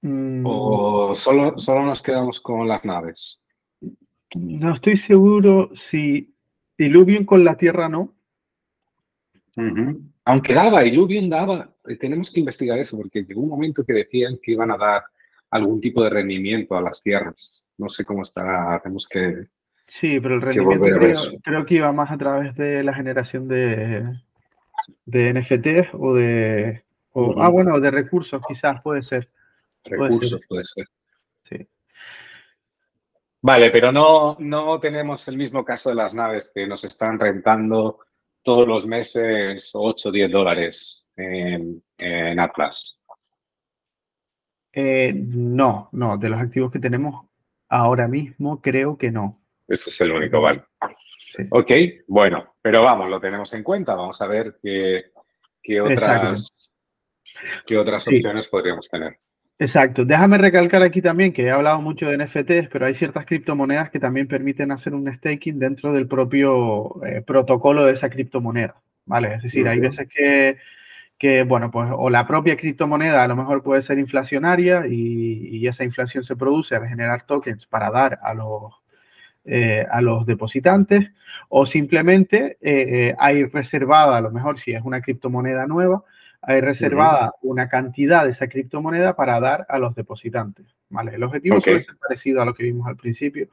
mm. 0.00 1.14
solo, 1.14 1.58
solo 1.58 1.84
nos 1.84 2.02
quedamos 2.02 2.40
con 2.40 2.66
las 2.66 2.82
naves? 2.82 3.44
No 4.34 4.74
estoy 4.76 4.96
seguro 4.96 5.72
si 5.90 6.34
Illuvium 6.78 7.26
con 7.26 7.44
la 7.44 7.58
Tierra 7.58 7.90
no. 7.90 8.16
Aunque 10.24 10.54
daba, 10.54 10.86
Illuvium 10.86 11.28
daba, 11.28 11.70
tenemos 12.00 12.32
que 12.32 12.40
investigar 12.40 12.78
eso 12.78 12.96
porque 12.96 13.22
llegó 13.22 13.42
un 13.42 13.50
momento 13.50 13.84
que 13.84 13.92
decían 13.92 14.38
que 14.42 14.52
iban 14.52 14.70
a 14.70 14.78
dar 14.78 15.02
algún 15.56 15.80
tipo 15.80 16.02
de 16.02 16.10
rendimiento 16.10 16.76
a 16.76 16.82
las 16.82 17.02
tierras. 17.02 17.62
No 17.78 17.88
sé 17.88 18.04
cómo 18.04 18.22
está, 18.22 18.80
tenemos 18.82 19.08
que... 19.08 19.46
Sí, 19.88 20.18
pero 20.20 20.34
el 20.34 20.42
rendimiento 20.42 20.98
creo, 21.42 21.66
que 21.66 21.74
iba 21.74 21.92
más 21.92 22.10
a 22.10 22.18
través 22.18 22.54
de 22.56 22.82
la 22.82 22.92
generación 22.94 23.46
de, 23.48 24.04
de 25.04 25.32
NFTs 25.34 25.88
o 25.92 26.14
de... 26.14 26.82
Ah, 27.38 27.48
bueno, 27.48 27.80
de 27.80 27.90
recursos 27.90 28.42
quizás, 28.46 28.82
puede 28.82 29.02
ser. 29.02 29.28
Recursos, 29.84 30.40
puede 30.48 30.64
ser. 30.64 30.86
Sí. 31.48 31.66
Vale, 33.40 33.70
pero 33.70 33.92
no, 33.92 34.36
no 34.40 34.80
tenemos 34.80 35.26
el 35.28 35.36
mismo 35.36 35.64
caso 35.64 35.88
de 35.88 35.94
las 35.94 36.14
naves 36.14 36.50
que 36.54 36.66
nos 36.66 36.84
están 36.84 37.18
rentando 37.18 38.00
todos 38.42 38.66
los 38.66 38.86
meses 38.86 39.70
8 39.72 40.08
o 40.08 40.12
10 40.12 40.30
dólares 40.30 41.08
en, 41.16 41.82
en 41.98 42.40
Atlas. 42.40 43.00
Eh, 44.78 45.10
no, 45.14 45.88
no, 45.92 46.18
de 46.18 46.28
los 46.28 46.38
activos 46.38 46.70
que 46.70 46.78
tenemos 46.78 47.24
ahora 47.66 48.06
mismo 48.08 48.60
creo 48.60 48.98
que 48.98 49.10
no. 49.10 49.40
Ese 49.66 49.88
es 49.88 50.00
el 50.02 50.12
único, 50.12 50.42
vale. 50.42 50.64
Ok, 51.48 51.70
bueno, 52.06 52.54
pero 52.60 52.82
vamos, 52.82 53.08
lo 53.08 53.18
tenemos 53.18 53.52
en 53.54 53.62
cuenta. 53.62 53.94
Vamos 53.94 54.20
a 54.20 54.26
ver 54.26 54.58
qué, 54.62 55.80
otras, 55.80 56.70
¿qué 57.66 57.78
otras 57.78 58.06
opciones 58.06 58.48
podríamos 58.48 58.86
tener? 58.90 59.18
Exacto. 59.58 60.04
Déjame 60.04 60.36
recalcar 60.36 60.82
aquí 60.82 61.00
también 61.00 61.32
que 61.32 61.44
he 61.44 61.50
hablado 61.50 61.80
mucho 61.80 62.08
de 62.08 62.18
NFTs, 62.18 62.68
pero 62.70 62.84
hay 62.84 62.94
ciertas 62.94 63.24
criptomonedas 63.24 63.90
que 63.90 63.98
también 63.98 64.28
permiten 64.28 64.72
hacer 64.72 64.92
un 64.92 65.10
staking 65.10 65.58
dentro 65.58 65.94
del 65.94 66.06
propio 66.06 67.02
eh, 67.02 67.22
protocolo 67.26 67.86
de 67.86 67.94
esa 67.94 68.10
criptomoneda. 68.10 68.76
¿Vale? 69.06 69.36
Es 69.36 69.42
decir, 69.44 69.66
hay 69.68 69.80
veces 69.80 70.06
que, 70.14 70.58
que, 71.18 71.44
bueno, 71.44 71.70
pues 71.70 71.88
o 71.92 72.10
la 72.10 72.26
propia 72.26 72.56
criptomoneda 72.56 73.24
a 73.24 73.28
lo 73.28 73.36
mejor 73.36 73.62
puede 73.62 73.82
ser 73.82 73.98
inflacionaria 73.98 74.86
y, 74.86 75.48
y 75.56 75.66
esa 75.66 75.84
inflación 75.84 76.24
se 76.24 76.36
produce 76.36 76.74
al 76.76 76.88
generar 76.88 77.24
tokens 77.26 77.66
para 77.66 77.90
dar 77.90 78.18
a 78.22 78.34
los, 78.34 78.74
eh, 79.48 79.86
a 79.90 80.00
los 80.00 80.26
depositantes, 80.26 81.08
o 81.48 81.66
simplemente 81.66 82.58
eh, 82.60 83.14
hay 83.18 83.44
reservada, 83.44 84.16
a 84.16 84.20
lo 84.20 84.32
mejor 84.32 84.58
si 84.58 84.72
es 84.72 84.82
una 84.82 85.00
criptomoneda 85.00 85.66
nueva, 85.68 86.02
hay 86.42 86.60
reservada 86.60 87.32
una 87.42 87.68
cantidad 87.68 88.24
de 88.24 88.32
esa 88.32 88.48
criptomoneda 88.48 89.14
para 89.14 89.38
dar 89.38 89.64
a 89.68 89.78
los 89.78 89.94
depositantes. 89.94 90.66
¿vale? 90.88 91.14
El 91.14 91.22
objetivo 91.22 91.58
es 91.58 91.86
parecido 92.08 92.42
a 92.42 92.44
lo 92.44 92.54
que 92.54 92.64
vimos 92.64 92.86
al 92.88 92.96
principio, 92.96 93.48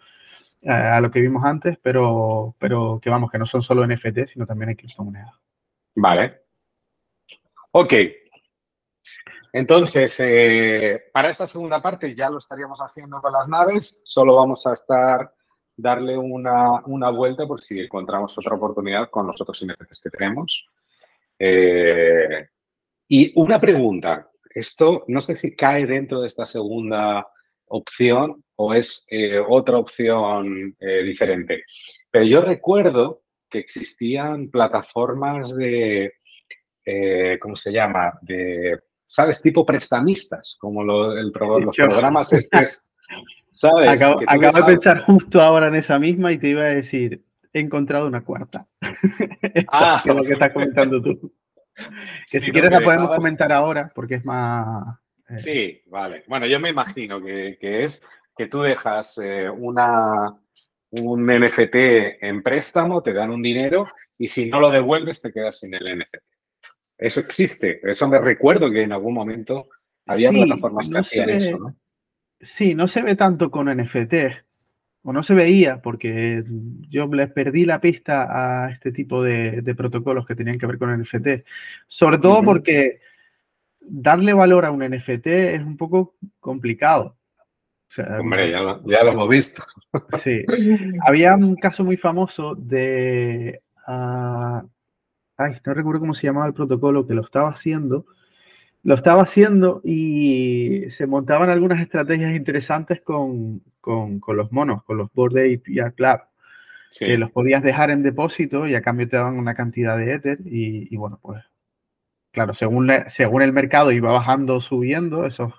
eh, 0.63 0.71
a 0.71 0.99
lo 0.99 1.11
que 1.11 1.21
vimos 1.21 1.43
antes, 1.45 1.77
pero, 1.81 2.55
pero 2.57 2.99
que 3.01 3.09
vamos, 3.09 3.29
que 3.31 3.37
no 3.37 3.45
son 3.45 3.61
solo 3.61 3.85
NFT, 3.85 4.27
sino 4.33 4.45
también 4.47 4.69
hay 4.69 4.75
criptomonedas. 4.75 5.33
Vale. 5.95 6.42
Ok. 7.75 7.93
Entonces, 9.51 10.19
eh, 10.19 11.05
para 11.11 11.29
esta 11.29 11.47
segunda 11.47 11.81
parte 11.81 12.13
ya 12.13 12.29
lo 12.29 12.37
estaríamos 12.37 12.79
haciendo 12.79 13.19
con 13.19 13.33
las 13.33 13.49
naves, 13.49 13.99
solo 14.03 14.35
vamos 14.35 14.67
a 14.67 14.73
estar 14.73 15.33
darle 15.75 16.15
una, 16.15 16.85
una 16.85 17.09
vuelta 17.09 17.47
por 17.47 17.61
si 17.61 17.79
encontramos 17.79 18.37
otra 18.37 18.55
oportunidad 18.55 19.09
con 19.09 19.25
los 19.25 19.41
otros 19.41 19.65
NFTs 19.65 20.01
que 20.01 20.09
tenemos. 20.11 20.67
Eh, 21.39 22.47
y 23.07 23.33
una 23.41 23.59
pregunta, 23.59 24.29
esto 24.53 25.03
no 25.07 25.19
sé 25.19 25.33
si 25.33 25.55
cae 25.55 25.87
dentro 25.87 26.21
de 26.21 26.27
esta 26.27 26.45
segunda 26.45 27.27
opción 27.69 28.43
o 28.55 28.75
es 28.75 29.03
eh, 29.09 29.39
otra 29.39 29.79
opción 29.79 30.75
diferente, 30.79 31.63
pero 32.11 32.23
yo 32.23 32.41
recuerdo 32.41 33.23
que 33.49 33.57
existían 33.57 34.51
plataformas 34.51 35.55
de, 35.55 36.13
eh, 36.85 37.37
¿cómo 37.39 37.55
se 37.55 37.71
llama? 37.71 38.13
De, 38.21 38.79
¿sabes? 39.05 39.41
Tipo 39.41 39.65
prestamistas, 39.65 40.57
como 40.59 40.83
los 40.83 41.31
programas 41.75 42.33
estos, 42.33 42.87
¿sabes? 43.51 44.01
Acabo, 44.01 44.19
de 44.19 44.63
pensar 44.63 45.03
justo 45.05 45.41
ahora 45.41 45.67
en 45.67 45.75
esa 45.75 45.99
misma 45.99 46.31
y 46.31 46.37
te 46.37 46.49
iba 46.49 46.63
a 46.63 46.75
decir, 46.75 47.23
he 47.53 47.59
encontrado 47.59 48.07
una 48.07 48.23
cuarta. 48.23 48.67
ah, 49.71 50.01
que 50.03 50.09
es 50.09 50.15
lo 50.15 50.23
que 50.23 50.33
estás 50.33 50.51
comentando 50.51 51.01
tú. 51.01 51.33
Que 52.29 52.39
si 52.39 52.51
quieres 52.51 52.69
la 52.69 52.81
podemos 52.81 53.15
comentar 53.15 53.51
ahora 53.51 53.91
porque 53.95 54.15
es 54.15 54.25
más... 54.25 54.95
Eh, 55.27 55.39
sí, 55.39 55.81
vale. 55.87 56.23
Bueno, 56.27 56.45
yo 56.45 56.59
me 56.59 56.69
imagino 56.69 57.19
que, 57.19 57.57
es 57.59 58.03
que 58.37 58.45
tú 58.45 58.61
dejas 58.61 59.17
eh, 59.17 59.49
una, 59.49 60.37
un 60.91 61.25
NFT 61.25 61.75
en 62.21 62.43
préstamo, 62.43 63.01
te 63.01 63.11
dan 63.11 63.31
un 63.31 63.41
dinero 63.41 63.87
y 64.19 64.27
si 64.27 64.51
no 64.51 64.59
lo 64.59 64.69
devuelves 64.69 65.19
te 65.19 65.33
quedas 65.33 65.61
sin 65.61 65.73
el 65.73 65.97
NFT. 65.97 66.32
Eso 66.97 67.19
existe. 67.19 67.79
Eso 67.83 68.07
me 68.07 68.19
recuerdo 68.19 68.71
que 68.71 68.83
en 68.83 68.91
algún 68.91 69.13
momento 69.13 69.67
había 70.05 70.31
plataformas 70.31 70.89
que 70.89 70.99
hacían 70.99 71.29
eso, 71.29 71.57
¿no? 71.57 71.75
Sí, 72.41 72.75
no 72.75 72.87
se 72.87 73.01
ve 73.01 73.15
tanto 73.15 73.49
con 73.49 73.67
NFT 73.67 74.13
o 75.03 75.13
no 75.13 75.23
se 75.23 75.33
veía, 75.33 75.81
porque 75.81 76.43
yo 76.89 77.07
les 77.07 77.31
perdí 77.31 77.65
la 77.65 77.81
pista 77.81 78.65
a 78.65 78.71
este 78.71 78.91
tipo 78.91 79.21
de, 79.21 79.61
protocolos 79.75 80.25
que 80.25 80.35
tenían 80.35 80.57
que 80.57 80.65
ver 80.65 80.77
con 80.77 80.97
NFT. 80.97 81.45
Sobre 81.87 82.17
todo 82.17 82.41
porque 82.43 82.99
darle 83.81 84.33
valor 84.33 84.65
a 84.65 84.71
un 84.71 84.83
NFT 84.83 85.27
es 85.27 85.61
un 85.61 85.77
poco 85.77 86.15
complicado. 86.39 87.17
Hombre, 88.19 88.49
ya 88.49 89.03
lo, 89.03 89.11
hemos 89.11 89.29
visto. 89.29 89.63
Sí. 90.23 90.43
Había 91.05 91.35
un 91.35 91.55
caso 91.55 91.83
muy 91.83 91.97
famoso 91.97 92.55
de. 92.55 93.61
Ah, 93.85 94.63
ay, 95.43 95.59
no 95.65 95.73
recuerdo 95.73 96.01
cómo 96.01 96.13
se 96.15 96.27
llamaba 96.27 96.47
el 96.47 96.53
protocolo 96.53 97.05
que 97.07 97.13
lo 97.13 97.21
estaba 97.21 97.49
haciendo, 97.49 98.05
lo 98.83 98.95
estaba 98.95 99.23
haciendo 99.23 99.81
y 99.83 100.89
se 100.97 101.07
montaban 101.07 101.49
algunas 101.49 101.81
estrategias 101.81 102.35
interesantes 102.35 103.01
con, 103.01 103.61
los 104.27 104.51
monos, 104.51 104.83
con 104.83 104.97
los 104.97 105.11
Board 105.13 105.37
API 105.37 105.91
Club, 105.95 106.19
que 106.99 107.17
los 107.17 107.31
podías 107.31 107.63
dejar 107.63 107.91
en 107.91 108.03
depósito 108.03 108.67
y 108.67 108.75
a 108.75 108.81
cambio 108.81 109.07
te 109.07 109.15
daban 109.15 109.39
una 109.39 109.55
cantidad 109.55 109.97
de 109.97 110.13
Ether 110.13 110.39
y, 110.45 110.95
bueno, 110.97 111.17
pues 111.21 111.43
claro, 112.31 112.53
según, 112.53 112.91
según 113.09 113.41
el 113.41 113.53
mercado 113.53 113.91
iba 113.91 114.11
bajando, 114.11 114.59
subiendo, 114.59 115.25
esos, 115.25 115.53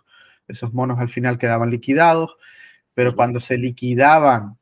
esos 0.49 0.75
monos 0.75 0.99
al 0.99 1.09
final 1.09 1.39
quedaban 1.39 1.71
liquidados, 1.71 2.37
pero 2.93 3.17
cuando 3.17 3.41
se 3.41 3.57
liquidaban, 3.57 4.59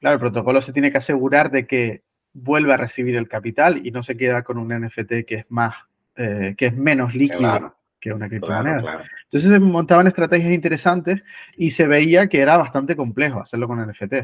claro, 0.00 0.14
el 0.14 0.20
protocolo 0.20 0.62
se 0.62 0.72
tiene 0.72 0.90
que 0.90 0.98
asegurar 0.98 1.50
de 1.50 1.66
que 1.66 2.02
vuelve 2.34 2.74
a 2.74 2.76
recibir 2.76 3.16
el 3.16 3.28
capital 3.28 3.86
y 3.86 3.90
no 3.90 4.02
se 4.02 4.16
queda 4.16 4.42
con 4.42 4.58
un 4.58 4.68
NFT 4.68 5.24
que 5.26 5.36
es 5.36 5.50
más 5.50 5.74
eh, 6.16 6.54
que 6.58 6.66
es 6.66 6.76
menos 6.76 7.14
líquido 7.14 7.74
que 8.00 8.12
una 8.12 8.28
criptomoneda. 8.28 9.04
Entonces 9.24 9.50
se 9.50 9.58
montaban 9.58 10.06
estrategias 10.06 10.52
interesantes 10.52 11.22
y 11.56 11.70
se 11.70 11.86
veía 11.86 12.28
que 12.28 12.40
era 12.40 12.58
bastante 12.58 12.94
complejo 12.94 13.40
hacerlo 13.40 13.66
con 13.66 13.80
NFT. 13.80 14.14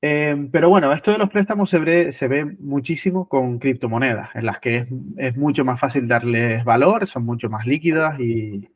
Em, 0.00 0.50
pero 0.50 0.68
bueno, 0.68 0.92
esto 0.92 1.10
de 1.10 1.18
los 1.18 1.30
préstamos 1.30 1.70
se 1.70 1.78
ve, 1.78 2.12
se 2.12 2.28
ve 2.28 2.44
muchísimo 2.44 3.28
con 3.28 3.58
criptomonedas, 3.58 4.34
en 4.34 4.46
las 4.46 4.60
que 4.60 4.86
es, 5.16 5.36
mucho 5.36 5.64
más 5.64 5.80
fácil 5.80 6.06
darles 6.06 6.64
valor, 6.64 7.06
son 7.06 7.24
mucho 7.24 7.48
más 7.50 7.66
líquidas 7.66 8.18
y, 8.20 8.68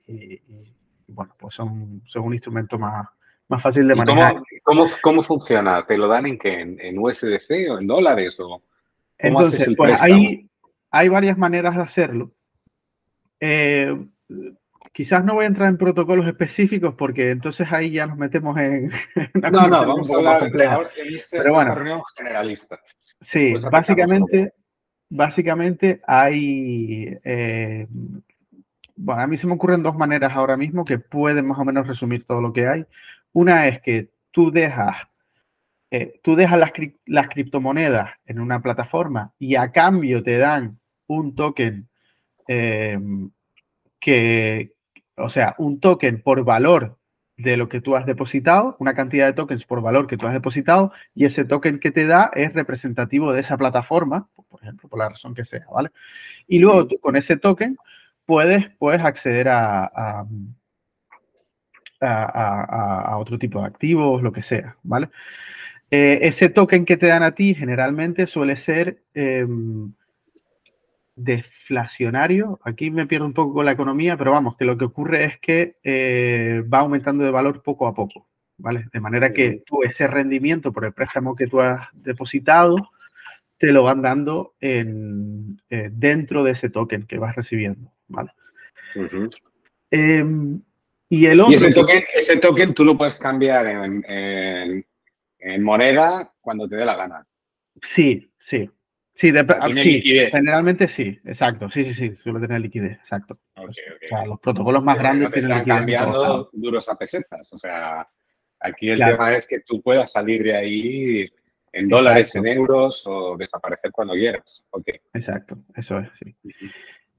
bueno, 1.08 1.34
pues 1.38 1.54
son, 1.54 2.02
son 2.06 2.24
un 2.24 2.34
instrumento 2.34 2.78
más, 2.78 3.08
más 3.50 3.62
fácil 3.62 3.86
de 3.86 3.94
manejar. 3.94 4.36
Cómo, 4.62 4.86
cómo, 5.02 5.22
funciona? 5.22 5.84
¿Te 5.84 5.98
lo 5.98 6.08
dan 6.08 6.26
en 6.26 6.38
qué? 6.38 6.60
¿En, 6.60 6.98
USDC 6.98 7.70
o 7.70 7.78
en 7.78 7.86
dólares? 7.86 8.38
O, 8.40 8.62
¿Cómo 9.20 9.40
haces 9.40 9.68
el 9.68 9.76
pues 9.76 10.00
préstamo? 10.00 10.28
hay 10.90 11.08
varias 11.08 11.36
maneras 11.36 11.76
de 11.76 11.82
hacerlo. 11.82 12.30
Eh, 13.40 13.96
quizás 14.92 15.24
no 15.24 15.34
voy 15.34 15.44
a 15.44 15.48
entrar 15.48 15.68
en 15.68 15.78
protocolos 15.78 16.26
específicos 16.26 16.94
porque 16.94 17.30
entonces 17.30 17.70
ahí 17.72 17.92
ya 17.92 18.06
nos 18.06 18.18
metemos 18.18 18.56
en 18.58 18.90
una 19.34 19.50
No, 19.50 19.68
no, 19.68 19.86
vamos 19.86 20.10
a 20.10 20.16
hablar 20.16 20.40
compleja. 20.40 20.80
Este, 21.08 21.38
Pero 21.38 21.54
bueno, 21.54 21.74
reunión 21.74 22.02
generalista. 22.16 22.78
Sí, 23.20 23.54
básicamente, 23.70 24.52
básicamente 25.08 26.00
hay... 26.06 27.18
Eh, 27.24 27.86
bueno, 28.96 29.22
a 29.22 29.26
mí 29.26 29.38
se 29.38 29.46
me 29.46 29.54
ocurren 29.54 29.82
dos 29.82 29.96
maneras 29.96 30.32
ahora 30.34 30.58
mismo 30.58 30.84
que 30.84 30.98
pueden 30.98 31.46
más 31.46 31.58
o 31.58 31.64
menos 31.64 31.86
resumir 31.86 32.26
todo 32.26 32.42
lo 32.42 32.52
que 32.52 32.68
hay. 32.68 32.84
Una 33.32 33.68
es 33.68 33.80
que 33.82 34.10
tú 34.30 34.50
dejas 34.50 34.96
eh, 35.92 36.20
tú 36.22 36.36
dejas 36.36 36.58
las, 36.58 36.70
las, 37.06 37.28
criptomonedas 37.28 38.10
en 38.24 38.38
una 38.38 38.62
plataforma 38.62 39.32
y 39.40 39.56
a 39.56 39.72
cambio 39.72 40.22
te 40.22 40.38
dan 40.38 40.78
un 41.08 41.34
token 41.34 41.88
em, 42.46 43.30
que, 43.98 44.72
o 45.16 45.28
sea, 45.30 45.56
un 45.58 45.80
token 45.80 46.22
por 46.22 46.44
valor 46.44 46.96
de 47.36 47.56
lo 47.56 47.68
que 47.68 47.80
tú 47.80 47.96
has 47.96 48.06
depositado, 48.06 48.76
una 48.78 48.94
cantidad 48.94 49.26
de 49.26 49.32
tokens 49.32 49.64
por 49.64 49.82
valor 49.82 50.06
que 50.06 50.16
tú 50.16 50.26
has 50.26 50.32
depositado, 50.32 50.92
y 51.14 51.24
ese 51.24 51.44
token 51.44 51.80
que 51.80 51.90
te 51.90 52.06
da 52.06 52.30
es 52.34 52.52
representativo 52.52 53.32
de 53.32 53.40
esa 53.40 53.56
plataforma, 53.56 54.28
por 54.48 54.62
ejemplo, 54.62 54.88
por 54.88 54.98
la 54.98 55.08
razón 55.08 55.34
que 55.34 55.44
sea, 55.44 55.64
¿vale? 55.72 55.90
Y 56.46 56.58
luego 56.58 56.86
tú 56.86 56.98
con 57.00 57.16
ese 57.16 57.36
token 57.36 57.78
puedes, 58.26 58.70
puedes 58.78 59.02
acceder 59.02 59.48
a, 59.48 59.84
a, 59.84 60.26
a, 62.00 63.16
otro 63.18 63.38
tipo 63.38 63.60
de 63.60 63.66
activos, 63.66 64.22
lo 64.22 64.32
que 64.32 64.42
sea, 64.42 64.76
¿vale? 64.82 65.10
Eh, 65.90 66.20
ese 66.22 66.48
token 66.48 66.84
que 66.84 66.96
te 66.96 67.06
dan 67.06 67.22
a 67.22 67.32
ti 67.32 67.54
generalmente 67.54 68.26
suele 68.26 68.56
ser 68.56 69.02
em, 69.14 69.92
deflacionario. 71.16 72.60
Aquí 72.64 72.90
me 72.90 73.06
pierdo 73.06 73.26
un 73.26 73.34
poco 73.34 73.54
con 73.54 73.66
la 73.66 73.72
economía, 73.72 74.16
pero 74.16 74.32
vamos, 74.32 74.56
que 74.56 74.64
lo 74.64 74.78
que 74.78 74.84
ocurre 74.84 75.24
es 75.24 75.38
que 75.40 75.76
eh, 75.82 76.62
va 76.72 76.80
aumentando 76.80 77.24
de 77.24 77.30
valor 77.30 77.62
poco 77.62 77.86
a 77.86 77.94
poco, 77.94 78.28
¿vale? 78.56 78.86
De 78.92 79.00
manera 79.00 79.32
que 79.32 79.62
tú 79.66 79.82
ese 79.82 80.06
rendimiento 80.06 80.72
por 80.72 80.84
el 80.84 80.92
préstamo 80.92 81.34
que 81.34 81.48
tú 81.48 81.60
has 81.60 81.88
depositado, 81.92 82.76
te 83.58 83.72
lo 83.72 83.82
van 83.82 84.00
dando 84.00 84.54
en, 84.60 85.60
eh, 85.68 85.90
dentro 85.92 86.42
de 86.44 86.52
ese 86.52 86.70
token 86.70 87.06
que 87.06 87.18
vas 87.18 87.36
recibiendo, 87.36 87.92
¿vale? 88.08 88.30
Y 91.10 91.26
el 91.26 91.40
otro... 91.40 91.68
ese 92.14 92.36
token, 92.38 92.72
tú 92.72 92.84
lo 92.84 92.96
puedes 92.96 93.18
cambiar 93.18 93.66
en, 93.66 94.04
en 95.38 95.62
moneda 95.62 96.32
cuando 96.40 96.66
te 96.66 96.76
dé 96.76 96.84
la 96.84 96.96
gana. 96.96 97.26
Sí, 97.94 98.32
sí. 98.38 98.70
Sí, 99.20 99.28
generalmente 100.32 100.88
sí, 100.88 101.18
exacto. 101.26 101.68
Sí, 101.68 101.84
sí, 101.84 101.94
sí, 101.94 102.16
suele 102.22 102.40
tener 102.40 102.62
liquidez, 102.62 102.92
exacto. 102.92 103.38
O 103.54 103.68
sea, 104.08 104.24
los 104.24 104.40
protocolos 104.40 104.82
más 104.82 104.96
grandes 104.96 105.30
tienen 105.32 105.50
están 105.50 105.66
cambiando 105.66 106.48
duros 106.54 106.88
a 106.88 106.96
pesetas. 106.96 107.52
O 107.52 107.58
sea, 107.58 108.08
aquí 108.60 108.88
el 108.88 108.98
tema 108.98 109.36
es 109.36 109.46
que 109.46 109.60
tú 109.60 109.82
puedas 109.82 110.10
salir 110.10 110.42
de 110.42 110.56
ahí 110.56 111.30
en 111.70 111.88
dólares, 111.88 112.34
en 112.34 112.46
euros 112.46 113.02
o 113.06 113.36
desaparecer 113.36 113.90
cuando 113.90 114.14
quieras. 114.14 114.64
Exacto, 115.12 115.58
eso 115.76 115.98
es, 115.98 116.08
sí. 116.18 116.34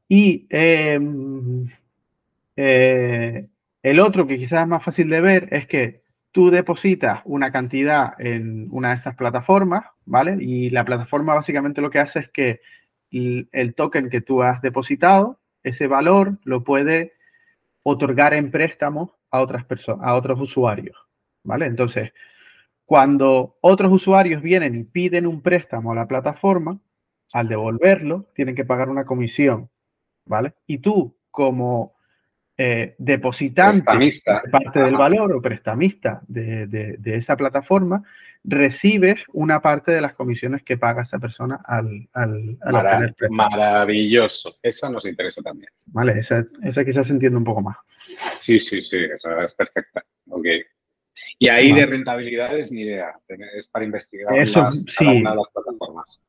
Y 0.10 0.47
em, 0.49 1.69
eh, 2.56 3.47
el 3.83 3.99
otro 3.99 4.27
que 4.27 4.37
quizás 4.37 4.63
es 4.63 4.67
más 4.67 4.83
fácil 4.83 5.09
de 5.09 5.21
ver 5.21 5.47
es 5.51 5.67
que 5.67 6.03
tú 6.31 6.49
depositas 6.49 7.21
una 7.25 7.51
cantidad 7.51 8.13
en 8.19 8.67
una 8.71 8.89
de 8.89 8.95
estas 8.95 9.15
plataformas, 9.15 9.85
¿vale? 10.05 10.37
Y 10.39 10.69
la 10.69 10.85
plataforma 10.85 11.35
básicamente 11.35 11.81
lo 11.81 11.89
que 11.89 11.99
hace 11.99 12.19
es 12.19 12.29
que 12.29 12.61
el, 13.11 13.73
token 13.75 14.09
que 14.09 14.21
tú 14.21 14.41
has 14.41 14.61
depositado, 14.61 15.39
ese 15.63 15.87
valor 15.87 16.37
lo 16.43 16.63
puede 16.63 17.13
otorgar 17.83 18.33
en 18.33 18.51
préstamos 18.51 19.11
a 19.31 19.41
otras 19.41 19.65
personas, 19.65 20.07
a 20.07 20.15
otros 20.15 20.39
usuarios, 20.39 20.97
¿vale? 21.43 21.65
Entonces, 21.65 22.13
cuando 22.85 23.57
otros 23.61 23.91
usuarios 23.91 24.41
vienen 24.41 24.75
y 24.75 24.83
piden 24.83 25.27
un 25.27 25.41
préstamo 25.41 25.91
a 25.91 25.95
la 25.95 26.07
plataforma, 26.07 26.79
al 27.33 27.47
devolverlo, 27.47 28.27
tienen 28.35 28.55
que 28.55 28.65
pagar 28.65 28.89
una 28.89 29.05
comisión, 29.05 29.69
¿vale? 30.25 30.53
Y 30.67 30.79
tú, 30.79 31.17
como 31.29 31.95
eh, 32.63 32.93
depositante 33.00 33.82
parte 34.52 34.80
del 34.80 34.95
valor 34.95 35.34
o 35.34 35.41
prestamista 35.41 36.21
de, 36.28 37.00
esa 37.06 37.36
plataforma, 37.36 38.04
recibes 38.43 39.19
una 39.34 39.63
parte 39.63 39.91
de 39.91 40.00
las 40.00 40.13
comisiones 40.13 40.62
que 40.62 40.78
paga 40.78 41.02
esa 41.02 41.17
persona 41.17 41.60
al, 41.65 42.08
al, 42.13 42.60
Maravilloso. 43.32 44.60
Esa 44.62 44.91
nos 44.91 45.06
interesa 45.06 45.41
también. 45.41 45.71
Vale, 45.88 46.19
esa, 46.19 46.45
esa 46.63 46.86
quizás 46.86 47.08
se 47.08 47.13
entiende 47.13 47.39
un 47.39 47.45
poco 47.45 47.63
más. 47.63 47.78
Sí, 48.38 48.60
sí, 48.60 48.80
sí, 48.80 48.97
esa 49.12 49.43
es 49.43 49.56
perfecta. 49.56 50.04
Ok. 50.30 50.45
Y 51.39 51.47
ahí 51.49 51.73
de 51.73 51.86
rentabilidades 51.86 52.71
ni 52.71 52.81
idea. 52.81 53.13
Es 53.57 53.69
para 53.69 53.86
investigar 53.86 54.38
Eso, 54.38 54.71
sí. 54.71 55.05
una 55.05 55.31
de 55.31 55.36
las 55.38 55.51
plataformas. 55.51 56.21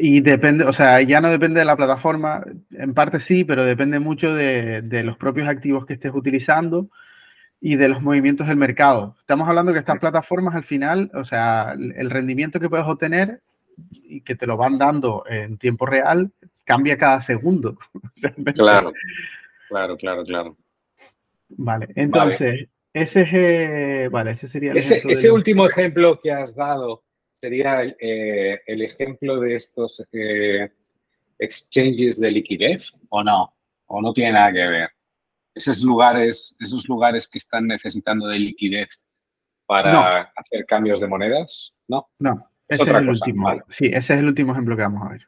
Y 0.00 0.20
depende, 0.20 0.64
o 0.64 0.72
sea, 0.72 1.00
ya 1.00 1.20
no 1.20 1.30
depende 1.30 1.60
de 1.60 1.64
la 1.64 1.76
plataforma, 1.76 2.44
en 2.72 2.92
parte 2.92 3.20
sí, 3.20 3.44
pero 3.44 3.64
depende 3.64 3.98
mucho 3.98 4.34
de, 4.34 4.82
los 5.02 5.16
propios 5.16 5.48
activos 5.48 5.86
que 5.86 5.94
estés 5.94 6.12
utilizando 6.14 6.90
y 7.60 7.76
de 7.76 7.88
los 7.88 8.02
movimientos 8.02 8.46
del 8.48 8.58
mercado. 8.58 9.16
Estamos 9.20 9.48
hablando 9.48 9.72
que 9.72 9.78
estas 9.78 9.98
plataformas 9.98 10.54
al 10.54 10.64
final, 10.64 11.10
o 11.14 11.24
sea, 11.24 11.72
el 11.72 12.10
rendimiento 12.10 12.60
que 12.60 12.68
puedes 12.68 12.86
obtener 12.86 13.40
y 14.02 14.20
que 14.20 14.34
te 14.34 14.46
lo 14.46 14.56
van 14.56 14.78
dando 14.78 15.24
en 15.28 15.58
tiempo 15.58 15.86
real 15.86 16.30
cambia 16.64 16.98
cada 16.98 17.22
segundo. 17.22 17.78
Claro, 18.54 18.92
claro, 19.68 19.96
claro, 19.96 20.24
claro. 20.24 20.56
Vale, 21.50 21.88
entonces, 21.94 22.68
ese 23.02 23.22
es, 23.22 23.28
eh, 23.32 24.08
vale, 24.10 24.32
ese 24.32 24.48
sería 24.48 24.72
el 24.72 24.78
ese 24.78 25.30
último 25.30 25.66
ejemplo 25.66 26.18
que 26.20 26.32
has 26.32 26.54
dado 26.54 27.04
sería 27.32 27.84
eh, 27.84 28.60
el 28.66 28.82
ejemplo 28.82 29.38
de 29.40 29.54
estos 29.54 30.04
eh, 30.12 30.70
exchanges 31.38 32.20
de 32.20 32.30
liquidez 32.32 32.94
o 33.10 33.22
no, 33.22 33.54
o 33.86 34.02
no 34.02 34.12
tiene 34.12 34.32
nada 34.32 34.52
que 34.52 34.66
ver. 34.66 34.90
Esos 35.54 35.82
lugares, 35.82 36.56
esos 36.60 36.88
lugares 36.88 37.28
que 37.28 37.38
están 37.38 37.66
necesitando 37.66 38.26
de 38.26 38.38
liquidez 38.38 39.06
para 39.66 40.32
hacer 40.36 40.64
cambios 40.66 41.00
de 41.00 41.08
monedas, 41.08 41.74
¿no? 41.88 42.08
No, 42.18 42.50
ese 42.66 42.82
es, 42.82 42.88
el 42.88 43.08
último. 43.08 43.62
Sí, 43.68 43.86
ese 43.86 44.14
es 44.14 44.20
el 44.20 44.26
último 44.26 44.52
ejemplo 44.52 44.76
que 44.76 44.82
vamos 44.82 45.02
a 45.06 45.12
ver. 45.12 45.22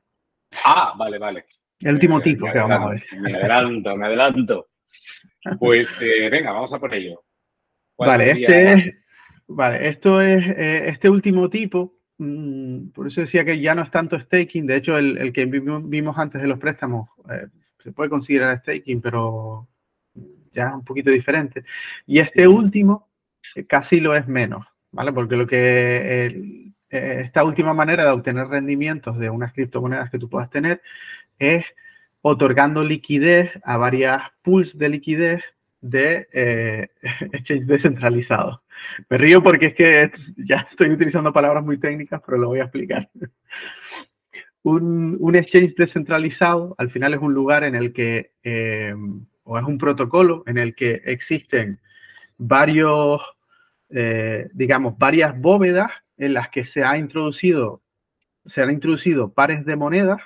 Ah, 0.65 0.95
vale, 0.97 1.19
vale. 1.19 1.47
El 1.81 1.95
último 1.95 2.21
tipo 2.21 2.47
que 2.51 2.59
vamos 2.59 2.81
a 2.81 2.91
ver. 2.91 3.05
Me 3.21 3.35
adelanto, 3.35 3.97
me 3.97 4.07
adelanto. 4.07 4.67
Pues 5.59 5.99
venga, 6.01 6.53
vamos 6.53 6.71
a 6.75 6.79
por 6.79 6.93
ello. 6.93 7.25
Vale, 8.07 8.31
este 8.33 9.03
vale, 9.47 9.89
esto 9.89 10.21
es 10.21 10.45
este 10.57 11.11
último 11.11 11.51
tipo 11.51 12.01
Mm, 12.21 12.91
por 12.91 13.09
eso 13.09 13.23
decía 13.23 13.47
que 13.47 13.59
ya 13.61 13.75
no 13.75 13.81
es 13.83 13.91
tanto 13.91 14.21
staking, 14.21 14.67
de 14.67 14.77
hecho 14.77 14.99
el, 14.99 15.33
que 15.33 15.47
vimos 15.47 16.19
antes 16.19 16.43
de 16.43 16.49
los 16.49 16.59
préstamos 16.59 17.09
eh, 17.31 17.47
se 17.83 17.93
puede 17.93 18.11
considerar 18.11 18.59
staking, 18.61 19.01
pero 19.01 19.67
ya 20.53 20.69
es 20.69 20.75
un 20.75 20.85
poquito 20.85 21.11
diferente. 21.11 21.65
Y 22.07 22.19
este 22.19 22.47
último 22.47 23.09
eh, 23.55 23.65
casi 23.65 24.01
lo 24.01 24.15
es 24.15 24.29
menos, 24.29 24.67
¿vale? 24.93 25.15
Porque 25.15 25.37
lo 25.37 25.47
que 25.47 26.27
eh, 26.91 27.21
esta 27.23 27.43
última 27.43 27.73
manera 27.73 28.05
de 28.05 28.11
obtener 28.11 28.49
rendimientos 28.49 29.19
de 29.19 29.31
unas 29.31 29.55
criptomonedas 29.55 30.11
que 30.11 30.19
tú 30.19 30.29
puedas 30.29 30.51
tener 30.51 30.83
es 31.39 31.65
otorgando 32.21 32.85
liquidez 32.85 33.51
a 33.65 33.79
varias 33.79 34.23
pools 34.43 34.77
de 34.77 34.91
liquidez 34.91 35.43
de 35.81 36.91
exchange 37.33 37.67
descentralizados. 37.67 38.61
Me 39.09 39.19
río 39.19 39.43
porque 39.43 39.67
es 39.67 39.75
que 39.75 40.13
ya 40.37 40.67
estoy 40.71 40.91
utilizando 40.91 41.33
palabras 41.33 41.65
muy 41.65 41.79
técnicas, 41.79 42.21
pero 42.25 42.39
lo 42.39 42.49
voy 42.49 42.61
a 42.61 42.65
explicar. 42.65 43.09
Un, 44.63 45.35
exchange 45.35 45.75
descentralizado 45.75 46.75
al 46.77 46.91
final 46.91 47.15
es 47.15 47.21
un 47.21 47.33
lugar 47.33 47.65
en 47.65 47.75
el 47.75 47.93
que, 47.95 48.33
eh, 48.43 48.95
o 49.45 49.59
es 49.59 49.65
un 49.65 49.79
protocolo 49.79 50.43
en 50.47 50.59
el 50.59 50.75
que 50.75 51.01
existen 51.07 51.81
varios, 52.37 53.23
eh, 53.89 54.49
digamos, 54.53 54.99
varias 54.99 55.39
bóvedas 55.41 55.91
en 56.19 56.35
las 56.35 56.51
que 56.51 56.65
se 56.65 56.85
ha 56.85 56.99
introducido, 56.99 57.83
se 58.47 58.61
han 58.61 58.71
introducido 58.71 59.33
pares 59.33 59.65
de 59.65 59.77
monedas 59.77 60.21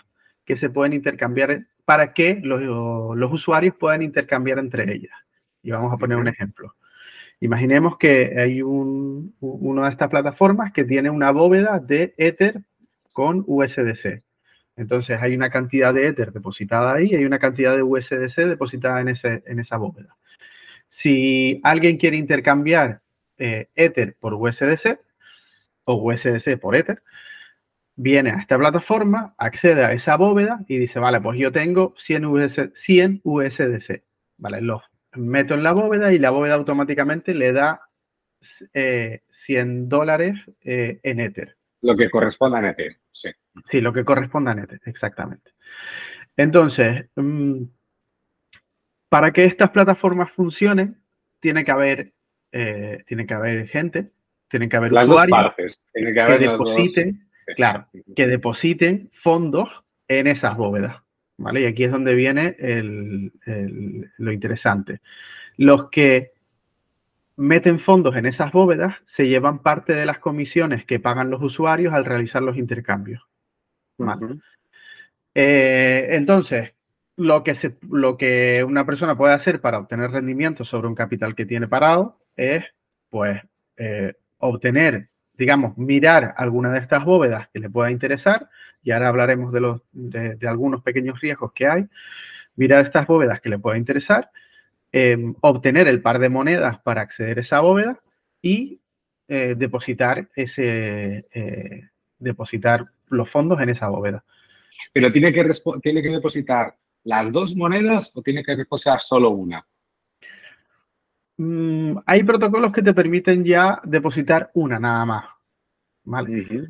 que 0.45 0.57
se 0.57 0.69
pueden 0.69 0.95
intercambiar 0.95 1.67
para 1.85 2.13
que 2.13 2.41
los, 2.43 2.61
los 3.17 3.33
usuarios 3.33 3.77
puedan 3.77 4.03
intercambiar 4.03 4.59
entre 4.59 4.93
ellas. 4.93 5.24
Y 5.65 5.73
vamos 5.73 5.93
a 5.93 5.97
poner 5.97 6.19
un 6.19 6.29
ejemplo. 6.29 6.75
Imaginemos 7.41 7.99
que 7.99 8.33
hay 8.39 8.63
una 8.63 9.85
de 9.85 9.91
estas 9.91 10.09
plataformas 10.09 10.73
que 10.73 10.85
tiene 10.85 11.11
una 11.11 11.33
bóveda 11.33 11.81
de 11.81 12.15
Ether 12.17 12.63
con 13.13 13.43
USDC. 13.47 14.17
Entonces 14.77 15.21
hay 15.21 15.35
una 15.35 15.51
cantidad 15.51 15.93
de 15.93 16.09
Ether 16.09 16.33
depositada 16.33 16.95
ahí 16.95 17.09
y 17.11 17.17
hay 17.17 17.25
una 17.25 17.39
cantidad 17.39 17.75
de 17.75 17.83
USDC 17.83 18.47
depositada 18.47 19.01
en, 19.01 19.09
ese, 19.09 19.43
en 19.47 19.59
esa 19.59 19.77
bóveda. 19.77 20.17
Si 20.89 21.61
alguien 21.65 21.97
quiere 21.97 22.17
intercambiar 22.17 23.01
eh, 23.39 23.69
Ether 23.75 24.17
por 24.21 24.35
USDC 24.35 24.99
o 25.85 25.95
USDC 25.95 26.59
por 26.61 26.77
Ether, 26.77 27.03
viene 27.97 28.31
a 28.31 28.39
esta 28.39 28.59
plataforma, 28.59 29.35
accede 29.39 29.85
a 29.85 29.93
esa 29.93 30.17
bóveda 30.17 30.61
y 30.69 30.79
dice, 30.79 30.99
vale, 30.99 31.21
pues 31.21 31.39
yo 31.39 31.53
tengo 31.53 31.95
100, 31.99 32.73
100 32.75 33.21
USDC. 33.23 34.03
Vale, 34.39 34.61
los 34.61 34.83
meto 35.17 35.55
en 35.55 35.63
la 35.63 35.73
bóveda 35.73 36.13
y 36.13 36.19
la 36.19 36.31
bóveda 36.31 36.55
automáticamente 36.55 37.35
le 37.35 37.53
da 37.53 37.81
100 38.73 38.73
eh, 38.75 39.21
dólares 39.47 40.39
eh, 40.63 41.01
en 41.03 41.21
Ether. 41.21 41.57
Lo 41.83 41.97
que 41.97 42.11
corresponda 42.11 42.59
a 42.59 42.71
Ether, 42.71 42.97
sí. 43.13 43.31
Sí, 43.71 43.81
lo 43.81 43.93
que 43.93 44.05
corresponda 44.05 44.53
a 44.53 44.63
Ether, 44.63 44.81
exactamente. 44.87 45.53
Entonces, 46.37 47.07
mm, 47.17 47.65
para 49.09 49.33
que 49.33 49.45
estas 49.45 49.71
plataformas 49.71 50.33
funcionen, 50.33 51.01
tiene 51.41 51.65
que 51.65 51.71
haber, 51.71 52.13
eh, 52.53 53.05
tiene 53.07 53.27
que 53.27 53.35
haber 53.35 53.69
gente, 53.69 54.11
tiene 54.49 54.69
que 54.69 54.77
haber 54.77 54.93
las 54.93 55.09
usuarios 55.09 55.31
dos 55.31 55.47
partes. 55.47 55.85
Tiene 55.93 56.13
que, 56.13 56.21
haber 56.21 56.39
que 56.39 56.49
depositen, 56.49 57.29
claro, 57.57 57.87
que 58.17 58.27
depositen 58.27 59.11
fondos 59.23 59.69
en 60.09 60.27
esas 60.27 60.57
bóvedas. 60.57 61.04
Y 61.39 61.65
aquí 61.65 61.85
es 61.85 61.93
donde 61.93 62.15
viene 62.15 62.57
lo 64.19 64.33
interesante. 64.33 65.01
Los 65.57 65.91
que 65.91 66.33
meten 67.37 67.81
fondos 67.81 68.17
en 68.17 68.27
esas 68.27 68.53
bóvedas 68.53 68.95
se 69.07 69.27
llevan 69.27 69.61
parte 69.61 69.93
de 69.93 70.07
las 70.07 70.19
comisiones 70.19 70.85
que 70.85 71.01
pagan 71.01 71.31
los 71.31 71.43
usuarios 71.43 71.93
al 71.93 72.05
realizar 72.05 72.43
los 72.43 72.57
intercambios. 72.57 73.23
Eh, 75.35 76.09
entonces, 76.11 76.73
lo 77.17 77.43
que, 77.43 77.57
lo 77.91 78.17
que 78.17 78.65
una 78.65 78.87
persona 78.87 79.17
puede 79.17 79.35
hacer 79.35 79.61
para 79.61 79.79
obtener 79.79 80.11
rendimiento 80.11 80.65
sobre 80.65 80.89
un 80.89 80.95
capital 80.95 81.35
que 81.35 81.47
tiene 81.47 81.69
parado 81.69 82.19
es, 82.37 82.65
pues, 83.11 83.41
eh, 83.77 84.15
obtener, 84.39 85.09
digamos, 85.37 85.77
mirar 85.77 86.35
alguna 86.37 86.73
de 86.73 86.79
estas 86.79 87.05
bóvedas 87.05 87.49
que 87.53 87.61
le 87.61 87.71
pueda 87.71 87.91
interesar 87.91 88.49
y 88.83 88.91
ahora 88.91 89.09
hablaremos 89.09 89.53
de, 89.53 89.61
los, 89.61 89.81
de, 89.93 90.47
algunos 90.47 90.83
pequeños 90.83 91.21
riesgos 91.21 91.53
que 91.55 91.67
hay, 91.67 91.87
mirar 92.57 92.85
estas 92.85 93.07
bóvedas 93.07 93.41
que 93.41 93.49
le 93.49 93.59
pueda 93.59 93.79
interesar, 93.79 94.31
em, 94.93 95.35
obtener 95.41 95.89
el 95.89 96.03
par 96.03 96.19
de 96.19 96.29
monedas 96.29 96.79
para 96.81 97.01
acceder 97.01 97.39
a 97.39 97.43
esa 97.43 97.61
bóveda 97.61 97.99
y 98.43 98.81
eh, 99.27 99.55
depositar, 99.57 100.29
ese, 100.37 101.27
eh, 101.33 101.89
depositar 102.19 102.87
los 103.09 103.31
fondos 103.31 103.61
en 103.61 103.71
esa 103.71 103.89
bóveda. 103.89 104.23
¿Pero 104.93 105.11
tiene 105.11 105.33
que, 105.33 105.49
tiene 105.83 106.03
que 106.03 106.11
depositar 106.11 106.77
las 107.05 107.33
dos 107.33 107.57
monedas 107.57 108.13
o 108.15 108.23
tiene 108.23 108.45
que 108.45 108.55
depositar 108.55 109.01
solo 109.01 109.31
una? 109.31 109.65
Mm, 111.37 111.99
hay 112.07 112.23
protocolos 112.23 112.73
que 112.73 112.83
te 112.83 112.95
permiten 112.95 113.45
ya 113.45 113.81
depositar 113.85 114.51
una 114.55 114.79
nada 114.79 115.05
más. 115.05 115.25
¿vale? 116.05 116.69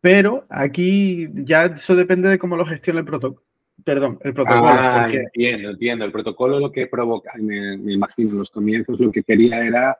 Pero 0.00 0.46
aquí 0.48 1.28
ya 1.44 1.66
eso 1.66 1.96
depende 1.96 2.28
de 2.28 2.38
cómo 2.38 2.56
lo 2.56 2.66
gestiona 2.66 3.00
el 3.00 3.06
protocolo. 3.06 3.44
Perdón, 3.84 4.18
el 4.22 4.34
protocolo. 4.34 4.66
Ah, 4.68 5.08
entiendo, 5.10 5.70
entiendo. 5.70 6.04
El 6.04 6.12
protocolo 6.12 6.58
lo 6.58 6.72
que 6.72 6.88
provoca, 6.88 7.32
me, 7.38 7.74
imagino, 7.92 8.30
en 8.30 8.38
los 8.38 8.50
comienzos 8.50 8.98
lo 8.98 9.12
que 9.12 9.22
quería 9.22 9.64
era 9.64 9.96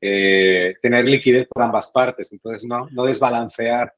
eh, 0.00 0.74
tener 0.80 1.06
liquidez 1.06 1.46
por 1.48 1.62
ambas 1.62 1.90
partes. 1.90 2.32
Entonces, 2.32 2.66
no, 2.66 2.88
no 2.90 3.04
desbalancear 3.04 3.92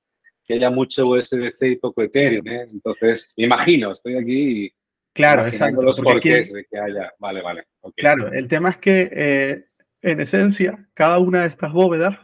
que 0.44 0.54
haya 0.54 0.70
mucho 0.70 1.06
USDC 1.06 1.62
y 1.62 1.76
poco 1.76 2.02
Ethereum. 2.02 2.46
¿eh? 2.48 2.66
Entonces, 2.72 3.32
me 3.36 3.44
imagino, 3.44 3.92
estoy 3.92 4.16
aquí 4.16 4.72
Claro, 5.12 5.46
exacto. 5.46 5.82
los 5.82 6.00
porqués 6.00 6.52
de 6.52 6.64
que 6.64 6.78
haya. 6.78 7.12
Vale, 7.18 7.42
vale. 7.42 7.64
Claro, 7.96 8.32
el 8.32 8.48
tema 8.48 8.70
es 8.70 8.76
que 8.78 9.10
eh, 9.12 9.64
en 10.00 10.20
esencia, 10.20 10.86
cada 10.94 11.18
una 11.18 11.42
de 11.42 11.48
estas 11.48 11.72
bóvedas 11.72 12.18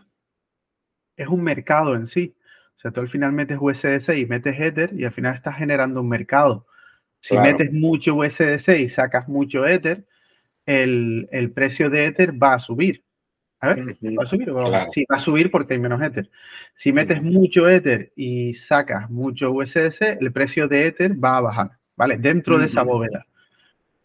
es 1.16 1.28
un 1.28 1.42
mercado 1.42 1.94
en 1.94 2.08
sí. 2.08 2.34
O 2.76 2.80
sea, 2.80 2.90
tú 2.92 3.00
al 3.00 3.10
final 3.10 3.32
metes 3.32 3.58
USDC 3.60 4.16
y 4.16 4.26
metes 4.26 4.58
Ether 4.58 4.90
y 4.94 5.04
al 5.04 5.12
final 5.12 5.34
estás 5.34 5.56
generando 5.56 6.00
un 6.00 6.08
mercado. 6.08 6.66
Si 7.20 7.36
metes 7.36 7.72
mucho 7.72 8.14
USDC 8.14 8.68
y 8.78 8.88
sacas 8.88 9.28
mucho 9.28 9.66
Ether, 9.66 10.04
el, 10.64 11.28
el, 11.32 11.50
precio 11.50 11.90
de 11.90 12.06
Ether 12.06 12.40
va 12.40 12.54
a 12.54 12.60
subir. 12.60 13.02
A 13.60 13.74
ver, 13.74 13.96
¿va 14.16 14.22
a 14.22 14.26
subir? 14.26 14.46
Sí, 14.92 15.04
va 15.10 15.16
a 15.16 15.20
subir 15.20 15.50
porque 15.50 15.74
hay 15.74 15.80
menos 15.80 16.00
Ether. 16.00 16.30
Si 16.76 16.92
metes 16.92 17.20
mucho 17.20 17.68
Ether 17.68 18.12
y 18.14 18.54
sacas 18.54 19.10
mucho 19.10 19.50
USDC, 19.50 20.20
el 20.20 20.32
precio 20.32 20.68
de 20.68 20.86
Ether 20.86 21.12
va 21.22 21.38
a 21.38 21.40
bajar, 21.40 21.70
¿vale? 21.98 22.16
Dentro 22.16 22.56
de 22.58 22.66
esa 22.66 22.82
bóveda. 22.82 23.26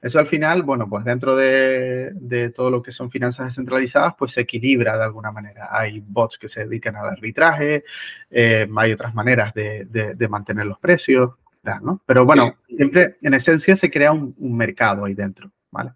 Eso 0.01 0.19
al 0.19 0.27
final, 0.27 0.63
bueno, 0.63 0.89
pues 0.89 1.05
dentro 1.05 1.35
de, 1.37 2.11
de, 2.15 2.49
todo 2.49 2.69
lo 2.69 2.81
que 2.81 2.91
son 2.91 3.09
finanzas 3.09 3.45
descentralizadas, 3.45 4.15
pues 4.17 4.33
se 4.33 4.41
equilibra 4.41 4.97
de 4.97 5.03
alguna 5.03 5.31
manera. 5.31 5.69
Hay 5.71 6.03
bots 6.05 6.37
que 6.37 6.49
se 6.49 6.65
dedican 6.65 6.97
al 6.97 7.07
arbitraje, 7.07 7.85
eh, 8.29 8.67
hay 8.75 8.91
otras 8.91 9.13
maneras 9.13 9.53
de, 9.53 9.85
de, 9.85 10.27
mantener 10.27 10.65
los 10.65 10.79
precios, 10.79 11.35
¿no? 11.81 12.01
Pero 12.05 12.25
bueno, 12.25 12.55
siempre 12.67 13.15
en 13.21 13.35
esencia 13.35 13.77
se 13.77 13.89
crea 13.89 14.11
un, 14.11 14.35
un 14.39 14.57
mercado 14.57 15.05
ahí 15.05 15.13
dentro, 15.13 15.49
¿vale? 15.71 15.91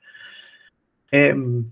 Em, 1.11 1.65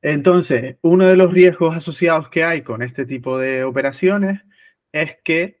entonces, 0.00 0.76
uno 0.80 1.06
de 1.06 1.16
los 1.16 1.32
riesgos 1.32 1.76
asociados 1.76 2.30
que 2.30 2.44
hay 2.44 2.62
con 2.62 2.80
este 2.82 3.04
tipo 3.04 3.36
de 3.36 3.64
operaciones 3.64 4.40
es 4.92 5.18
que 5.22 5.58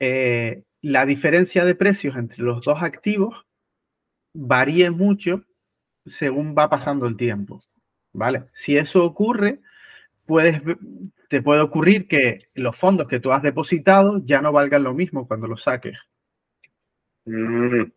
eh, 0.00 0.62
la 0.82 1.06
diferencia 1.06 1.64
de 1.64 1.74
precios 1.74 2.16
entre 2.16 2.42
los 2.42 2.64
dos 2.64 2.82
activos 2.82 3.46
varíe 4.34 4.90
mucho 4.90 5.44
según 6.06 6.54
va 6.56 6.70
pasando 6.70 7.06
el 7.06 7.16
tiempo. 7.16 7.58
¿Vale? 8.12 8.44
Si 8.64 8.76
eso 8.76 9.04
ocurre, 9.04 9.60
puedes, 10.26 10.62
te 11.28 11.42
puede 11.42 11.60
ocurrir 11.60 12.08
que 12.08 12.38
los 12.54 12.76
fondos 12.76 13.08
que 13.08 13.20
tú 13.20 13.32
has 13.32 13.42
depositado 13.42 14.22
ya 14.24 14.40
no 14.40 14.52
valgan 14.52 14.84
lo 14.84 14.94
mismo 14.94 15.26
cuando 15.26 15.46
los 15.46 15.62
saques. 15.62 15.98
Mm. 17.26 17.90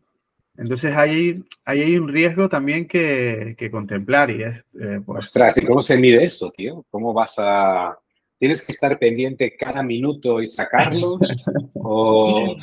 Entonces 0.57 0.93
ahí, 0.95 1.43
hay 1.63 1.97
un 1.97 2.09
riesgo 2.09 2.49
también 2.49 2.87
que, 2.87 3.55
contemplar 3.71 4.29
y 4.29 4.43
es... 4.43 4.57
Eh, 4.79 4.99
pues, 5.05 5.27
Ostras, 5.27 5.57
¿y 5.57 5.65
cómo 5.65 5.81
se 5.81 5.97
mide 5.97 6.23
eso, 6.25 6.51
tío? 6.51 6.85
¿Cómo 6.89 7.13
vas 7.13 7.35
a...? 7.39 7.97
¿Tienes 8.41 8.65
que 8.65 8.71
estar 8.71 8.97
pendiente 8.97 9.55
cada 9.55 9.83
minuto 9.83 10.41
y 10.41 10.47
sacarlos? 10.47 11.19
¿O 11.75 12.55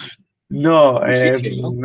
no, 0.48 1.06
eh, 1.06 1.40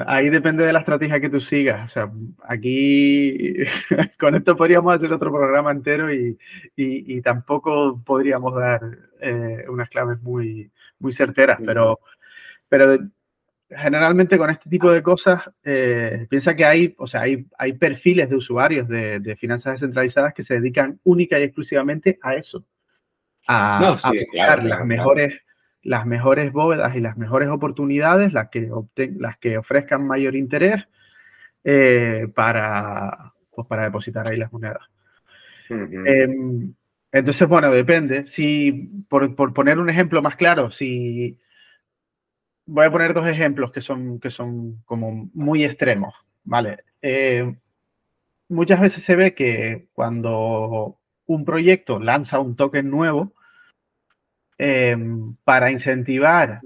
ahí 0.08 0.32
depende 0.32 0.66
de 0.66 0.74
la 0.74 0.80
estrategia 0.80 1.20
que 1.20 1.30
tú 1.30 1.40
sigas. 1.40 1.92
O 1.92 1.94
sea, 1.94 2.12
aquí 2.48 3.54
con 4.20 4.34
esto 4.34 4.58
podríamos 4.58 4.96
hacer 4.96 5.14
otro 5.14 5.32
programa 5.32 5.70
entero 5.70 6.12
y, 6.12 6.36
y, 6.76 7.22
tampoco 7.22 8.02
podríamos 8.04 8.56
dar 8.56 8.82
eh, 9.22 9.64
unas 9.70 9.88
claves 9.90 10.20
muy, 10.24 10.72
muy 10.98 11.14
certeras, 11.14 11.60
pero, 11.64 12.00
pero 12.68 12.98
generalmente 13.70 14.40
con 14.40 14.50
este 14.50 14.72
tipo 14.72 14.90
de 14.90 15.04
cosas, 15.04 15.44
eh, 15.64 16.26
piensa 16.32 16.56
que 16.56 16.66
hay, 16.66 16.96
o 16.98 17.06
sea, 17.06 17.22
hay, 17.22 17.46
hay 17.60 17.74
perfiles 17.74 18.28
de 18.28 18.38
usuarios 18.38 18.88
de, 18.88 19.20
de, 19.20 19.36
finanzas 19.36 19.74
descentralizadas 19.74 20.34
que 20.34 20.44
se 20.44 20.56
dedican 20.56 21.00
única 21.04 21.40
y 21.40 21.44
exclusivamente 21.44 22.18
a 22.24 22.34
eso, 22.34 22.66
a, 23.48 23.98
buscar 23.98 24.64
las 24.64 24.86
mejores 24.86 25.34
las 25.84 26.06
mejores 26.06 26.52
bóvedas 26.52 26.96
y 26.96 27.02
las 27.02 27.18
mejores 27.18 27.50
oportunidades, 27.50 28.32
las 28.34 28.50
que, 28.50 28.70
las 29.18 29.38
que 29.38 29.58
ofrezcan 29.58 30.08
mayor 30.08 30.36
interés 30.36 30.82
eh, 31.66 32.28
para, 32.34 33.34
pues 33.54 33.68
para 33.68 33.84
depositar 33.84 34.28
ahí 34.28 34.38
las 34.38 34.52
monedas. 34.52 34.82
Em, 35.70 36.74
entonces, 37.12 37.48
bueno, 37.48 37.72
depende. 37.72 38.28
Si, 38.28 39.04
por, 39.10 39.54
poner 39.54 39.78
un 39.78 39.90
ejemplo 39.90 40.22
más 40.22 40.36
claro, 40.38 40.72
si 40.72 41.38
voy 42.66 42.86
a 42.86 42.92
poner 42.92 43.14
dos 43.14 43.28
ejemplos 43.28 43.72
que 43.72 43.82
son, 43.82 44.20
que 44.20 44.32
son 44.32 44.82
como 44.86 45.30
muy 45.34 45.66
extremos, 45.66 46.14
¿vale? 46.46 46.78
Eh, 47.02 47.56
muchas 48.48 48.80
veces 48.80 49.04
se 49.04 49.16
ve 49.16 49.36
que 49.36 49.88
cuando 49.94 50.98
un 51.26 51.46
proyecto 51.46 52.00
lanza 52.00 52.40
un 52.40 52.56
token 52.56 52.90
nuevo, 52.90 53.34
Em, 54.58 55.36
para 55.44 55.72
incentivar 55.72 56.62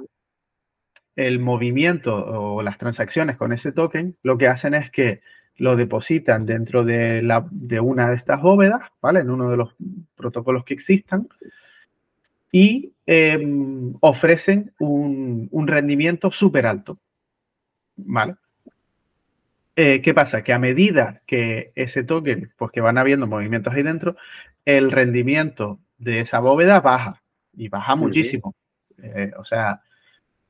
el 1.16 1.40
movimiento 1.40 2.14
o 2.16 2.62
las 2.62 2.78
transacciones 2.78 3.38
con 3.38 3.54
ese 3.54 3.72
token, 3.72 4.16
lo 4.24 4.38
que 4.38 4.48
hacen 4.48 4.74
es 4.74 4.92
que 4.92 5.22
lo 5.56 5.76
depositan 5.76 6.46
dentro 6.46 6.84
de, 6.84 7.24
la, 7.24 7.48
de 7.50 7.80
una 7.80 8.10
de 8.10 8.18
estas 8.18 8.42
bóvedas, 8.42 8.82
¿vale? 9.02 9.22
En 9.22 9.32
uno 9.32 9.50
de 9.50 9.58
los 9.58 9.74
protocolos 10.16 10.64
que 10.64 10.76
existan 10.76 11.28
y 12.52 12.94
em, 13.06 13.96
ofrecen 14.02 14.74
un, 14.80 15.50
rendimiento 15.66 16.30
súper 16.32 16.68
alto, 16.68 17.00
¿vale? 17.96 18.36
Eh, 19.80 20.02
¿Qué 20.02 20.16
pasa? 20.16 20.42
Que 20.42 20.54
a 20.54 20.60
medida 20.60 21.22
que 21.28 21.72
ese 21.76 22.04
token, 22.04 22.52
pues 22.58 22.72
que 22.72 22.82
van 22.82 22.98
habiendo 22.98 23.28
movimientos 23.28 23.72
ahí 23.76 23.84
dentro, 23.84 24.16
el 24.66 24.92
rendimiento 24.92 25.78
de 26.00 26.22
esa 26.22 26.40
bóveda 26.40 26.82
baja, 26.82 27.22
y 27.56 27.70
baja 27.70 27.96
muchísimo. 27.96 28.56
Eh, 29.04 29.32
o 29.38 29.46
sea, 29.46 29.82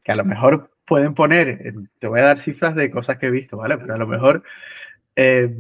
que 0.02 0.14
a 0.14 0.16
lo 0.16 0.24
mejor 0.24 0.72
pueden 0.86 1.14
poner, 1.14 1.74
te 2.00 2.08
voy 2.08 2.22
a 2.22 2.24
dar 2.24 2.40
cifras 2.40 2.74
de 2.76 2.90
cosas 2.90 3.18
que 3.18 3.26
he 3.26 3.32
visto, 3.32 3.58
¿vale? 3.58 3.78
Pero 3.78 3.96
a 3.96 3.98
lo 3.98 4.08
mejor 4.08 4.44
eh, 5.18 5.54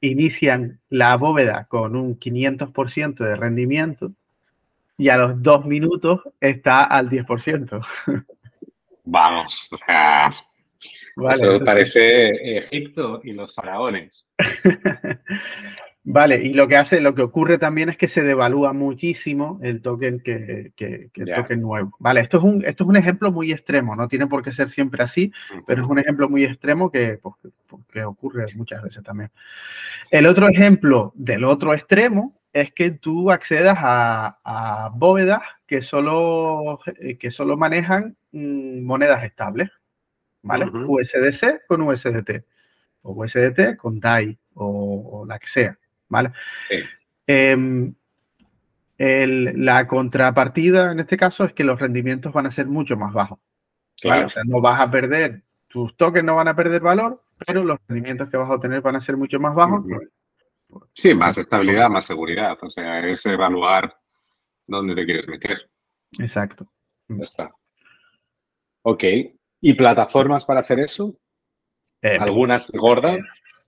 inician 0.00 0.78
la 0.88 1.16
bóveda 1.16 1.64
con 1.64 1.96
un 1.96 2.20
500% 2.20 3.16
de 3.16 3.34
rendimiento 3.34 4.12
y 4.96 5.08
a 5.08 5.16
los 5.16 5.42
dos 5.42 5.66
minutos 5.66 6.20
está 6.40 6.84
al 6.84 7.10
10%. 7.10 7.84
Vamos, 9.04 9.68
o 9.72 9.76
sea, 9.76 10.30
eso 11.30 11.64
parece 11.64 12.58
Egipto 12.58 13.20
y 13.24 13.32
los 13.32 13.54
faraones. 13.54 14.28
Vale, 16.08 16.36
y 16.40 16.52
lo 16.52 16.68
que 16.68 16.76
hace, 16.76 17.00
lo 17.00 17.16
que 17.16 17.22
ocurre 17.22 17.58
también 17.58 17.88
es 17.88 17.96
que 17.96 18.06
se 18.06 18.22
devalúa 18.22 18.72
muchísimo 18.72 19.58
el 19.60 19.82
token 19.82 20.20
que, 20.20 20.70
que, 20.76 21.10
el 21.16 21.34
token 21.34 21.60
nuevo. 21.60 21.96
Vale, 21.98 22.20
esto 22.20 22.38
es 22.38 22.44
un, 22.44 22.64
esto 22.64 22.84
es 22.84 22.88
un 22.88 22.96
ejemplo 22.96 23.32
muy 23.32 23.50
extremo, 23.50 23.96
no 23.96 24.06
tiene 24.06 24.28
por 24.28 24.44
qué 24.44 24.52
ser 24.52 24.70
siempre 24.70 25.02
así, 25.02 25.32
pero 25.66 25.82
es 25.82 25.90
un 25.90 25.98
ejemplo 25.98 26.28
muy 26.28 26.44
extremo 26.44 26.92
que, 26.92 27.18
pues, 27.20 27.34
que 27.90 28.04
ocurre 28.04 28.44
muchas 28.54 28.84
veces 28.84 29.02
también. 29.02 29.30
El 30.12 30.26
otro 30.26 30.48
ejemplo 30.48 31.12
del 31.16 31.44
otro 31.44 31.74
extremo 31.74 32.38
es 32.52 32.72
que 32.72 32.92
tú 32.92 33.32
accedas 33.32 33.76
a, 33.80 34.38
a 34.44 34.90
bóvedas 34.94 35.42
que 35.66 35.82
solo, 35.82 36.78
eh, 37.00 37.18
que 37.18 37.32
solo 37.32 37.56
manejan 37.56 38.16
mm, 38.30 38.80
monedas 38.84 39.24
estables, 39.24 39.70
¿vale? 40.46 40.66
USDC 40.66 41.66
con 41.66 41.82
USDT, 41.82 42.44
o 43.02 43.12
USDT 43.12 43.76
con 43.76 44.00
DAI, 44.00 44.38
o 44.54 45.24
la 45.26 45.38
que 45.38 45.48
sea. 45.48 45.78
¿vale? 46.08 46.32
Em, 47.26 47.94
la 48.98 49.86
contrapartida 49.86 50.92
en 50.92 51.00
este 51.00 51.16
caso 51.16 51.44
es 51.44 51.52
que 51.52 51.64
los 51.64 51.78
rendimientos 51.78 52.32
van 52.32 52.46
a 52.46 52.52
ser 52.52 52.66
mucho 52.66 52.96
más 52.96 53.12
bajos. 53.12 53.38
Claro. 54.00 54.26
O 54.26 54.30
sea, 54.30 54.42
no 54.44 54.60
vas 54.60 54.80
a 54.80 54.90
perder, 54.90 55.42
tus 55.68 55.96
tokens 55.96 56.24
no 56.24 56.36
van 56.36 56.48
a 56.48 56.56
perder 56.56 56.80
valor, 56.80 57.22
pero 57.46 57.64
los 57.64 57.78
rendimientos 57.88 58.30
que 58.30 58.36
vas 58.36 58.50
a 58.50 58.54
obtener 58.54 58.80
van 58.80 58.96
a 58.96 59.00
ser 59.00 59.16
mucho 59.16 59.38
más 59.38 59.54
bajos. 59.54 59.84
Sí, 60.94 61.14
más 61.14 61.38
estabilidad, 61.38 61.88
más 61.88 62.06
seguridad. 62.06 62.56
O 62.60 62.68
sea, 62.68 63.06
es 63.06 63.24
evaluar 63.26 63.96
dónde 64.66 64.94
te 64.94 65.04
quieres 65.04 65.28
meter. 65.28 65.70
Exacto. 66.18 66.66
Ya 67.08 67.22
está. 67.22 67.50
Ok. 68.82 69.04
¿Y 69.60 69.74
plataformas 69.74 70.44
para 70.44 70.60
hacer 70.60 70.80
eso? 70.80 71.16
Eh, 72.02 72.18
¿Algunas 72.20 72.70
gordas? 72.72 73.18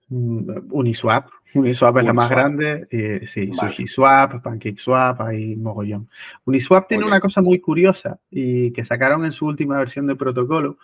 Mm, 0.09 0.71
Uniswap. 0.71 1.29
Uniswap 1.53 1.97
es 1.97 2.03
la 2.03 2.13
más 2.13 2.29
grande, 2.29 2.87
eh, 2.91 3.25
sí, 3.33 3.51
SushiSwap, 3.53 4.43
PancakeSwap, 4.43 5.21
hay 5.21 5.55
mogollón. 5.55 6.07
Uniswap 6.45 6.87
tiene 6.87 7.05
una 7.05 7.19
cosa 7.19 7.41
muy 7.41 7.59
curiosa 7.59 8.19
y 8.29 8.71
que 8.71 8.85
sacaron 8.85 9.25
en 9.25 9.31
su 9.31 9.47
última 9.47 9.77
versión 9.79 10.05
de 10.05 10.15
protocolo, 10.15 10.77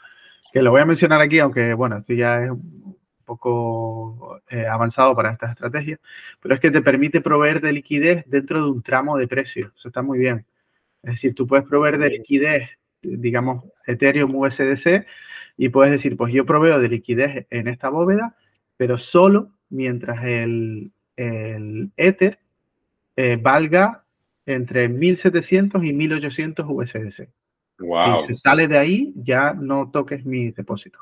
que 0.51 0.63
lo 0.63 0.71
voy 0.71 0.81
a 0.81 0.85
mencionar 0.85 1.21
aquí, 1.21 1.39
aunque 1.39 1.73
bueno, 1.75 1.97
esto 1.97 2.13
ya 2.13 2.43
es 2.43 2.49
un 2.49 2.97
poco 3.25 4.41
eh, 4.49 4.65
avanzado 4.65 5.15
para 5.15 5.31
estas 5.31 5.51
estrategias, 5.51 5.99
pero 6.41 6.55
es 6.55 6.61
que 6.61 6.71
te 6.71 6.81
permite 6.81 7.21
proveer 7.21 7.61
de 7.61 7.73
liquidez 7.73 8.23
dentro 8.27 8.63
de 8.63 8.69
un 8.71 8.81
tramo 8.81 9.17
de 9.17 9.27
precio. 9.27 9.71
Eso 9.77 9.89
está 9.89 10.01
muy 10.01 10.17
bien. 10.17 10.45
Es 11.03 11.13
decir, 11.13 11.35
tú 11.35 11.45
puedes 11.45 11.65
proveer 11.67 11.99
de 11.99 12.09
liquidez, 12.09 12.69
digamos, 13.05 13.63
Ethereum 13.85 14.35
USDC, 14.35 15.05
y 15.57 15.69
puedes 15.69 15.91
decir, 15.91 16.17
pues 16.17 16.33
yo 16.33 16.45
proveo 16.45 16.79
de 16.79 16.89
liquidez 16.89 17.47
en 17.49 17.67
esta 17.67 17.89
bóveda, 17.89 18.35
pero 18.77 18.97
solo 18.97 19.51
mientras 19.69 20.23
el, 20.25 20.91
el 21.15 21.91
Ether 21.95 22.39
eh, 23.15 23.37
valga 23.41 24.03
entre 24.45 24.89
1700 24.89 25.83
y 25.83 25.93
1800 25.93 26.65
USDC. 26.67 27.29
Wow. 27.79 28.21
Si 28.21 28.27
se 28.27 28.35
sale 28.35 28.67
de 28.67 28.77
ahí, 28.77 29.13
ya 29.15 29.53
no 29.53 29.89
toques 29.91 30.25
mi 30.25 30.51
depósito. 30.51 30.99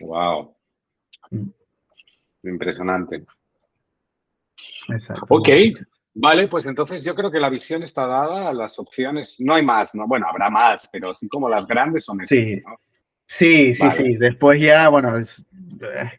Wow. 0.00 0.54
Mm. 1.30 1.48
Impresionante. 2.44 3.24
Exacto. 4.88 5.26
Ok, 5.28 5.48
vale, 6.14 6.48
pues 6.48 6.66
entonces 6.66 7.04
yo 7.04 7.14
creo 7.14 7.30
que 7.30 7.40
la 7.40 7.50
visión 7.50 7.82
está 7.82 8.06
dada, 8.06 8.52
las 8.52 8.78
opciones, 8.78 9.40
no 9.40 9.54
hay 9.54 9.64
más, 9.64 9.94
¿no? 9.94 10.06
Bueno, 10.06 10.26
habrá 10.28 10.50
más, 10.50 10.88
pero 10.92 11.14
sí 11.14 11.28
como 11.28 11.48
las 11.48 11.66
grandes 11.66 12.04
son 12.04 12.20
estas, 12.20 12.38
Sí. 12.38 12.60
¿no? 12.66 12.76
Sí, 13.38 13.74
sí, 13.74 13.84
sí. 13.96 14.16
Después 14.16 14.60
ya, 14.60 14.88
bueno, 14.90 15.16
es, 15.16 15.28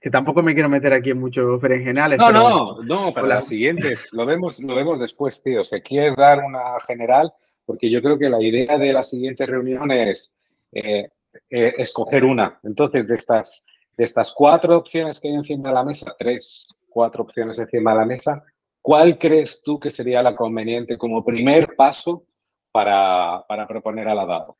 que 0.01 0.09
tampoco 0.09 0.41
me 0.41 0.53
quiero 0.55 0.67
meter 0.69 0.93
aquí 0.93 1.11
en 1.11 1.19
muchos 1.19 1.61
berenjenales. 1.61 2.17
No, 2.17 2.31
no, 2.31 2.81
no, 2.81 3.13
para 3.13 3.25
Hola. 3.27 3.35
las 3.35 3.47
siguientes, 3.47 4.11
lo 4.13 4.25
vemos, 4.25 4.59
lo 4.59 4.73
vemos 4.73 4.99
después, 4.99 5.41
tío. 5.43 5.61
O 5.61 5.63
sea, 5.63 5.79
quieres 5.81 6.15
dar 6.15 6.39
una 6.39 6.79
general, 6.87 7.31
porque 7.65 7.91
yo 7.91 8.01
creo 8.01 8.17
que 8.17 8.29
la 8.29 8.41
idea 8.41 8.79
de 8.79 8.93
la 8.93 9.03
siguiente 9.03 9.45
reunión 9.45 9.91
es 9.91 10.33
eh, 10.71 11.07
eh, 11.51 11.73
escoger 11.77 12.25
una. 12.25 12.59
Entonces, 12.63 13.07
de 13.07 13.13
estas, 13.15 13.67
de 13.95 14.03
estas 14.05 14.33
cuatro 14.35 14.75
opciones 14.75 15.19
que 15.19 15.27
hay 15.27 15.35
encima 15.35 15.69
de 15.69 15.75
la 15.75 15.83
mesa, 15.83 16.15
tres, 16.17 16.67
cuatro 16.89 17.23
opciones 17.23 17.59
encima 17.59 17.91
de 17.91 17.97
la 17.99 18.05
mesa, 18.05 18.43
¿cuál 18.83 19.17
crees 19.17 19.63
tú 19.63 19.79
que 19.79 19.89
sería 19.89 20.21
la 20.21 20.35
conveniente 20.35 20.97
como 20.97 21.25
primer 21.25 21.75
paso 21.75 22.25
para, 22.71 23.43
para 23.47 23.65
proponer 23.67 24.07
a 24.07 24.13
la 24.13 24.25
DAO? 24.27 24.57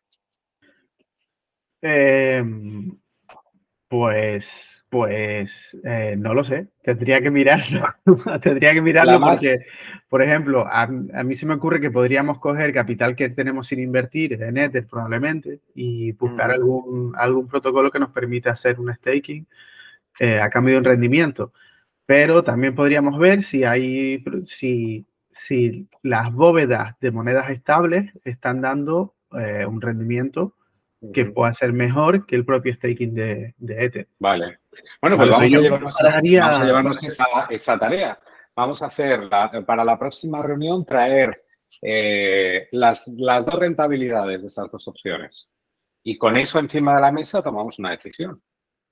Eh, 1.81 2.43
pues, 3.87 4.45
pues, 4.89 5.51
eh, 5.83 6.15
no 6.17 6.33
lo 6.33 6.43
sé. 6.43 6.67
Tendría 6.81 7.21
que 7.21 7.29
mirarlo. 7.29 7.85
Tendría 8.41 8.73
que 8.73 8.81
mirarlo 8.81 9.19
más- 9.19 9.39
porque, 9.41 9.65
por 10.07 10.21
ejemplo, 10.21 10.65
a, 10.67 10.83
a 10.83 11.23
mí 11.23 11.35
se 11.35 11.45
me 11.45 11.55
ocurre 11.55 11.81
que 11.81 11.91
podríamos 11.91 12.39
coger 12.39 12.73
capital 12.73 13.15
que 13.15 13.29
tenemos 13.29 13.67
sin 13.67 13.79
invertir 13.79 14.37
de 14.37 14.51
Nether 14.51 14.87
probablemente 14.87 15.59
y 15.75 16.11
buscar 16.13 16.51
algún, 16.51 17.13
algún 17.17 17.47
protocolo 17.47 17.91
que 17.91 17.99
nos 17.99 18.11
permita 18.11 18.51
hacer 18.51 18.79
un 18.79 18.93
staking 18.93 19.45
eh, 20.19 20.39
a 20.39 20.49
cambio 20.49 20.75
de 20.75 20.79
un 20.79 20.85
rendimiento. 20.85 21.51
Pero 22.15 22.43
también 22.43 22.75
podríamos 22.75 23.17
ver 23.17 23.43
si 23.45 23.63
hay, 23.63 24.23
si, 24.59 25.03
si 25.47 25.87
las 26.03 26.31
bóvedas 26.31 26.95
de 26.99 27.09
monedas 27.09 27.49
estables 27.49 28.11
están 28.23 28.61
dando 28.61 29.15
eh, 29.31 29.65
un 29.65 29.81
rendimiento 29.81 30.53
que 31.11 31.25
pueda 31.25 31.55
ser 31.55 31.73
mejor 31.73 32.27
que 32.27 32.35
el 32.35 32.45
propio 32.45 32.71
staking 32.75 33.15
de, 33.15 33.55
de 33.57 33.85
Ether. 33.85 34.07
Vale. 34.19 34.59
Bueno, 35.01 35.17
pues 35.17 35.27
vamos, 35.27 35.53
a 35.53 35.57
llevarnos, 35.57 35.99
esa- 36.01 36.17
haría- 36.19 36.41
vamos 36.41 36.59
a 36.59 36.65
llevarnos 36.65 37.03
esa, 37.03 37.25
esa 37.49 37.79
tarea. 37.79 38.19
Vamos 38.55 38.83
a 38.83 38.85
hacer 38.85 39.23
la- 39.23 39.63
para 39.65 39.83
la 39.83 39.97
próxima 39.97 40.43
reunión 40.43 40.85
traer 40.85 41.43
eh, 41.81 42.67
las, 42.73 43.07
las 43.17 43.47
dos 43.47 43.55
rentabilidades 43.59 44.41
de 44.41 44.47
esas 44.49 44.69
dos 44.71 44.87
opciones. 44.87 45.49
Y 46.03 46.15
con 46.19 46.37
eso 46.37 46.59
encima 46.59 46.93
de 46.95 47.01
la 47.01 47.11
mesa 47.11 47.41
tomamos 47.41 47.79
una 47.79 47.89
decisión. 47.89 48.35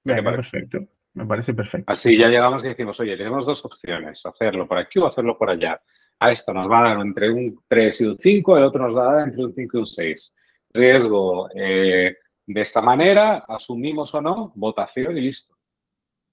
¿Qué 0.03 0.15
te 0.15 0.21
Venga, 0.21 0.31
perfecto. 0.37 0.79
Me 1.13 1.25
parece 1.25 1.53
perfecto. 1.53 1.91
Así 1.91 2.17
ya 2.17 2.29
llegamos 2.29 2.63
y 2.63 2.69
decimos, 2.69 2.99
oye, 2.99 3.17
tenemos 3.17 3.45
dos 3.45 3.65
opciones, 3.65 4.25
hacerlo 4.25 4.67
por 4.67 4.77
aquí 4.77 4.99
o 4.99 5.07
hacerlo 5.07 5.37
por 5.37 5.49
allá. 5.49 5.77
A 6.19 6.31
esto 6.31 6.53
nos 6.53 6.69
va 6.69 6.79
a 6.79 6.89
dar 6.89 7.01
entre 7.01 7.29
un 7.29 7.59
3 7.67 8.01
y 8.01 8.05
un 8.05 8.17
5, 8.17 8.57
el 8.57 8.63
otro 8.63 8.87
nos 8.87 8.95
va 8.95 9.09
a 9.09 9.15
dar 9.15 9.27
entre 9.27 9.43
un 9.43 9.53
5 9.53 9.77
y 9.77 9.79
un 9.79 9.85
6. 9.85 10.35
Riesgo 10.73 11.49
eh, 11.53 12.15
de 12.45 12.61
esta 12.61 12.81
manera, 12.81 13.43
asumimos 13.47 14.13
o 14.15 14.21
no, 14.21 14.53
votación 14.55 15.17
y 15.17 15.21
listo. 15.21 15.55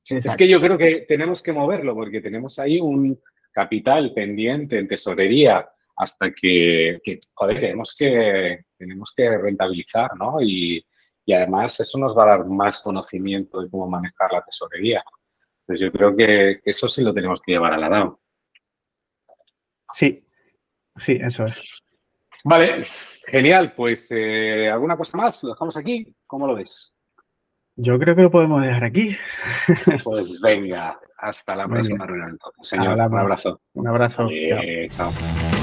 Es 0.05 0.13
Exacto. 0.13 0.39
que 0.39 0.49
yo 0.49 0.61
creo 0.61 0.79
que 0.79 1.05
tenemos 1.09 1.43
que 1.43 1.53
moverlo 1.53 1.95
porque 1.95 2.21
tenemos 2.21 2.59
ahí 2.59 2.81
un 2.81 3.21
capital 3.51 4.15
pendiente 4.15 4.79
en 4.79 4.87
tesorería 4.87 5.69
hasta 5.97 6.31
que, 6.31 7.01
que, 7.03 7.19
joder, 7.35 7.59
tenemos 7.59 7.97
que, 7.99 8.65
tenemos 8.77 9.13
que 9.17 9.37
rentabilizar, 9.37 10.17
¿no? 10.17 10.41
Y, 10.41 10.85
y 11.29 11.35
además 11.35 11.79
eso 11.79 11.99
nos 11.99 12.17
va 12.17 12.23
a 12.25 12.39
dar 12.39 12.47
más 12.47 12.81
conocimiento 12.81 13.61
de 13.61 13.69
cómo 13.69 13.87
manejar 13.87 14.33
la 14.33 14.43
tesorería. 14.43 15.05
Pues 15.67 15.79
yo 15.79 15.93
creo 15.93 16.17
que, 16.17 16.59
que 16.65 16.71
eso 16.71 16.89
sí 16.89 17.03
lo 17.03 17.13
tenemos 17.13 17.43
que 17.43 17.53
llevar 17.53 17.75
a 17.75 17.77
la 17.77 17.91
DAO. 17.91 18.19
Sí, 19.93 20.27
sí, 21.05 21.19
eso 21.21 21.45
es. 21.45 21.83
Vale, 22.45 22.83
genial. 23.27 23.75
Pues, 23.77 24.09
eh, 24.11 24.71
¿alguna 24.71 24.97
cosa 24.97 25.19
más? 25.19 25.43
¿Lo 25.43 25.51
dejamos 25.51 25.77
aquí? 25.77 26.17
¿Cómo 26.27 26.47
lo 26.47 26.55
ves? 26.55 26.97
Yo 27.77 27.99
creo 27.99 28.17
que 28.17 28.23
lo 28.23 28.31
podemos 28.31 28.63
dejar 28.63 28.85
aquí. 28.85 29.15
Pues 30.05 30.41
venga, 30.41 30.99
hasta 31.19 31.55
la 31.55 31.65
Venga. 31.65 31.75
próxima 31.75 32.07
reunión. 32.07 32.31
entonces, 32.31 32.69
Señor, 32.69 32.95
un 32.95 33.19
abrazo. 33.19 33.61
Un 33.75 33.87
abrazo. 33.87 34.29
Chao. 34.89 35.11
Chao. 35.13 35.58